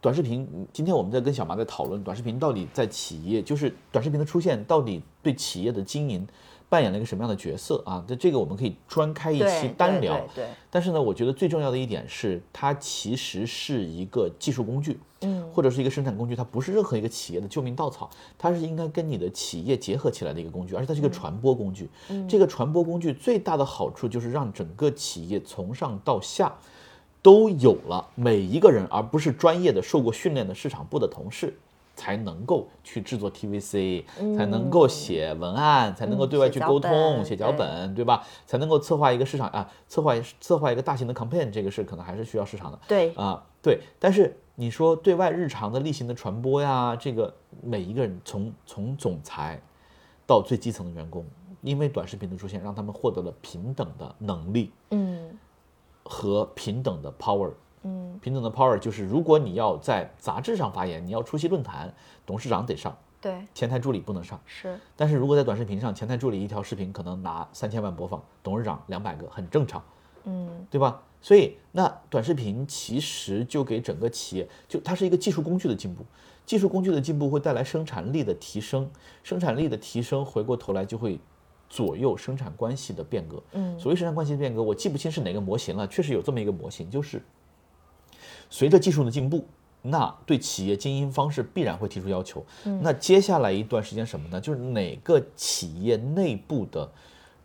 [0.05, 0.47] 短视频。
[0.71, 6.27] 今天我们在跟小马在讨论短视频到底在企业，就是短视频的出现到底对企业的经营
[6.69, 8.05] 扮演了一个什么样的角色啊？
[8.07, 10.15] 这这个我们可以专开一期单对聊。
[10.35, 21.89] 对对但是呢，我觉得最重要的一点是，它其实是一个技术工具，嗯，或者是一个生产工具，它不是任何一个企业的救命稻草，它是应该跟你的企业结合起来的一个工具，而且它是一个传播工具。
[22.09, 26.55] 嗯这个传播工具最大的好处就是让整个企业从上到下
[27.25, 31.57] 都有了每一个人，而不是专业的受过训练的市场部的同事。
[31.97, 34.03] 才能够去制作 TVC，、
[34.35, 38.21] 才能够写文案，才能够对外去沟通、嗯写写脚本脚本，对吧？
[38.45, 42.77] 才能够策划一个市场啊，策划策划一个大型的 campaign，这个是可能还是需要市场的。
[42.85, 43.79] 对啊，对。
[43.97, 49.57] 但是你说对外日常的例行的传播呀，这个每一个人从从总裁
[50.27, 51.25] 到最基层的员工，
[51.61, 55.29] 因为短视频的出现，让他们获得了平等的能力嗯
[56.05, 57.51] 和平等的 power。
[57.87, 61.93] 嗯，平等的 power 就是，如果你要在杂志上发言，你要出席论坛，
[62.25, 64.39] 董事长得上，对，前台助理不能上。
[64.45, 69.83] 是，但是如果在短视频上，前台助理一条视频可能拿三千万播放，董事长两百个，很正常，
[70.23, 71.03] 嗯，对吧？
[71.21, 76.03] 所以那短视频其实就给整个企业，就它是一个技术工具的进步，
[76.45, 78.89] 技术工具的进步会带来生产力的提升，
[79.21, 81.19] 生产力的提升回过头来就会
[81.69, 83.41] 左右生产关系的变革。
[83.53, 87.21] 嗯所谓生产关系的变革，我记不清是哪个模型了，确实有这么一个模型，就是
[88.49, 89.45] 随着技术的进步，
[89.81, 92.45] 那对企业经营方式必然会提出要求。
[92.81, 94.39] 那接下来一段时间什么呢？
[94.39, 96.89] 就是哪个企业内部的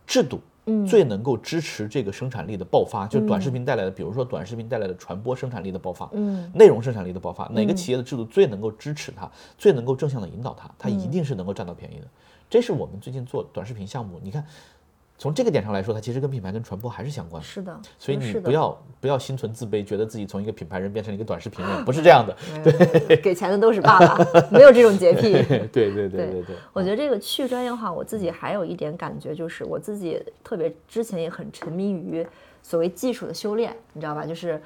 [0.05, 0.39] 制度。
[0.87, 12.07] 最能够支持这个生产力的爆发，就是短视频带来的，比如说短视频带来的传播生产力的爆发，嗯，内容生产力的爆发，哪个企业的制度最能够支持它，最能够正向的引导它，它一定是能够占到便宜的。
[12.51, 14.45] 这是我们最近做短视频项目，你看，
[15.17, 17.47] 从这个点上来说，它其实跟品牌跟传播还是相关的。
[17.47, 22.35] 是的，所以你不要不要心存自卑，觉得自己从一个品牌人变成了一个短视频人，不是这样的。
[22.61, 24.17] 对，给钱的都是爸爸，
[24.51, 25.31] 没有这种洁癖。
[25.47, 32.27] 对对对对对，我觉得这个去专业化，我自己还有一点感觉，就是我自己特别之前也很沉迷于
[32.61, 34.25] 所谓技术的修炼，你知道吧？
[34.25, 34.61] 就是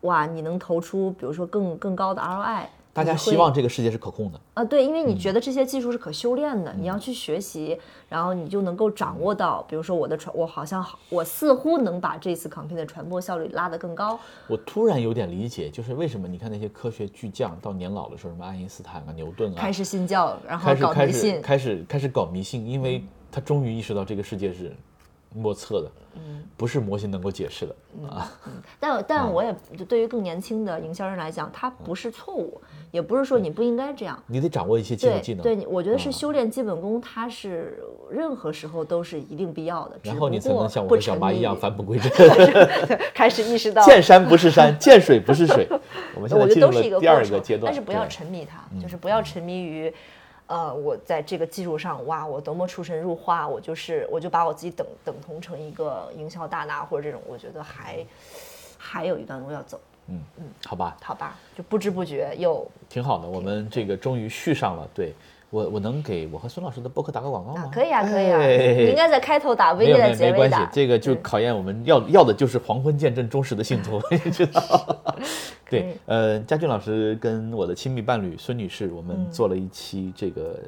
[0.00, 2.62] 哇，你能投出比如说更更高的 ROI，
[2.98, 4.40] 大家希望这个世界是可控的。
[4.54, 7.78] 啊，对，因为嗯你觉得这些技术是可修炼的，你要去学习，
[8.08, 14.18] 然后你就能够掌握到，比如说我的传，我好像好，我似乎能把这次 campaign 的传播效率拉得更高。
[14.48, 24.74] 我突然有点理解，就是为什么你看那些科学巨匠到年老的时候，什么爱因斯坦啊、牛顿啊，开始信教，然后开始开始搞迷信，开始开始搞迷信，因为他终于意识到这个世界是
[25.34, 27.76] 莫测的，嗯不是模型能够解释的
[28.08, 28.32] 啊。
[28.80, 32.60] 但但嗯我也就对于更年轻的营销人来讲，它不是错误，
[32.90, 34.22] 也不是说你不应该这样。
[34.26, 39.98] 你得掌握一些基本技能，对，我觉得是啊修炼基本功，它是任何时候都是一定必要的。
[40.02, 42.10] 只然后你才能像我小马一样返璞归真。
[43.14, 45.68] 开始意识到 见山不是山，见水不是水。
[46.14, 49.92] 我们现在进入觉得都是一个了第二个阶段，但是不要沉迷它，就是不要沉迷于，
[50.46, 58.04] 呃，我在这个技术上，哇，我多么出神入化，我就是我就把我自己等等同成一个营销大拿或者这种，我觉得还
[58.78, 59.78] 还有一段路要走，
[60.64, 61.36] 好吧，好吧？
[61.56, 63.28] 就不知不觉又挺好的。
[63.28, 65.14] 我们这个终于续上了，对
[65.50, 67.62] 我我能给我和孙老师的播客打个广告吗？
[67.64, 70.68] 啊，可以啊，可以啊，哎你应该在开头打，不没有没应该在有没关系。
[70.72, 74.62] 这个就考验我们要要的就是黄昏见证忠实的信徒， 你知道？
[75.68, 80.58] 对，呃，佳俊老师跟我的亲密伴侣孙女士，我嗯们做了一期这个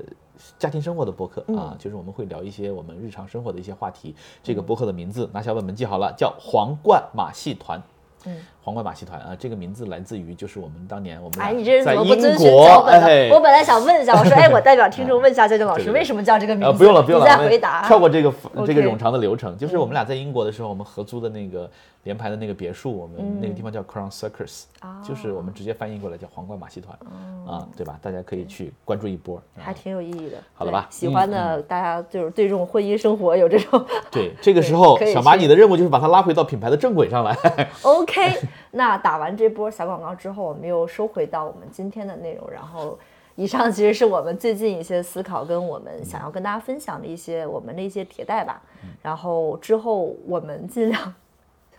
[0.58, 4.14] 家庭生活的播客啊，就是我们会聊一些我们日常生活的一些话题。
[4.42, 7.82] 这嗯个播客的名字拿小本本记好了，叫皇冠马戏团。
[8.26, 16.78] 嗯，皇冠马戏团啊，这个名字来自于就是我们当年我们哎，你这人怎么不遵循国脚本我本来想问一下，我说， 哎，我代表听众问一下焦俊老师，为什么叫这个名啊，字？
[16.78, 17.86] 不用了，不用了，你再回答。
[17.86, 18.32] 跳过这个
[18.66, 19.56] 这个冗长的流程。
[19.56, 21.70] 就是我们俩在英国的时候，我们合租的那个
[22.04, 24.64] 联排的那个别墅，我们那个地方叫 Crown Circus，
[25.06, 26.98] 就是我们直接翻译过来叫皇冠马戏团
[27.46, 27.98] 啊，对吧？
[28.00, 29.36] 大家可以去关注一波。
[29.36, 37.36] 啊还挺有意义的，好了吧喜欢的大家就是对这种婚姻生活有这种对，这个时候小马，去你的任务就是把它拉回到品牌的正轨上来。
[37.82, 38.40] OK。
[38.70, 42.98] 那打完这波小广告之后，我们又收回到我们今天的内容，然后
[43.34, 48.62] 以上其实是我们最近一些思考跟我们想要跟大家分享的一些我们的一些迭代吧。
[49.02, 51.14] 然后之后我们尽量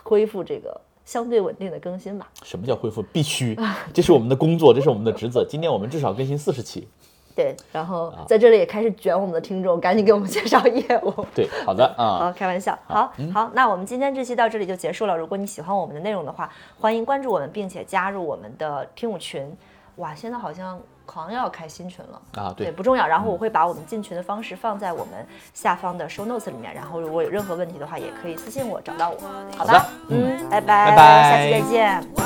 [0.03, 2.29] 恢复这个相对稳定的更新吧。
[2.43, 3.01] 什么叫恢复？
[3.01, 3.57] 必须，
[3.93, 5.45] 这是我们的工作，这是我们的职责。
[5.47, 6.87] 今天我们至少更新四十期。
[7.33, 11.13] 对，然后在这里也开始卷我们的听众，赶紧给我们介绍业务。
[11.33, 12.19] 对，好的啊。
[12.19, 12.77] 好，开玩笑。
[12.85, 15.15] 好，好，那我们今天这期到这里就结束了。
[15.15, 19.49] 如果你喜欢我们的内容的话，欢迎关注我们，并且加入我们的听友群。
[19.95, 20.79] 哇，现在好像
[21.11, 23.05] 好像要开新群了啊对不重要。
[23.05, 26.73] 然后我会把我们进群的方式放在我们下方的 show notes 里面。
[26.73, 29.17] 然后如果有任何问题的话，也可以私信我找到我。
[29.57, 32.23] 好的吧，嗯，拜拜，拜拜下期再见，拜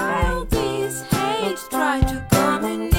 [1.71, 2.94] 拜。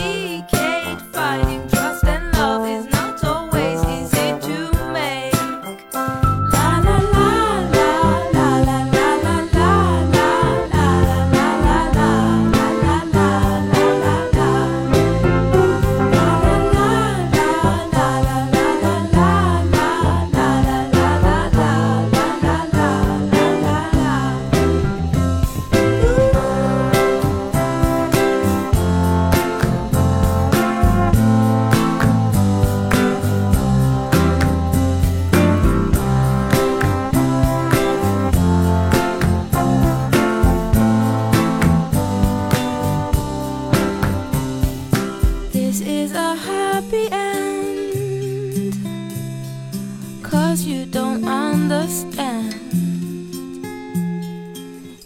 [50.90, 52.54] Don't understand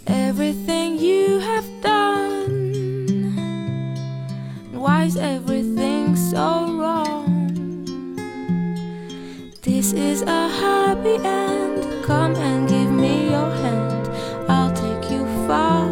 [0.07, 2.51] everything you have done.
[4.73, 7.85] Why is everything so wrong?
[9.63, 12.05] This is a happy end.
[12.05, 14.09] Come and give me your hand.
[14.49, 15.87] I'll take you far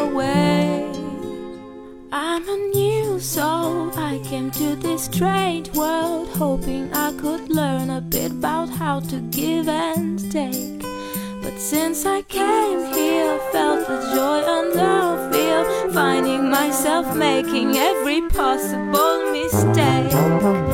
[0.00, 0.90] away.
[2.12, 3.90] I'm a new soul.
[3.98, 9.20] I came to this strange world hoping I could learn a bit about how to
[9.30, 10.82] give and take.
[11.42, 18.22] But since I came here, felt the joy and the fear, finding myself making every
[18.28, 20.65] possible mistake.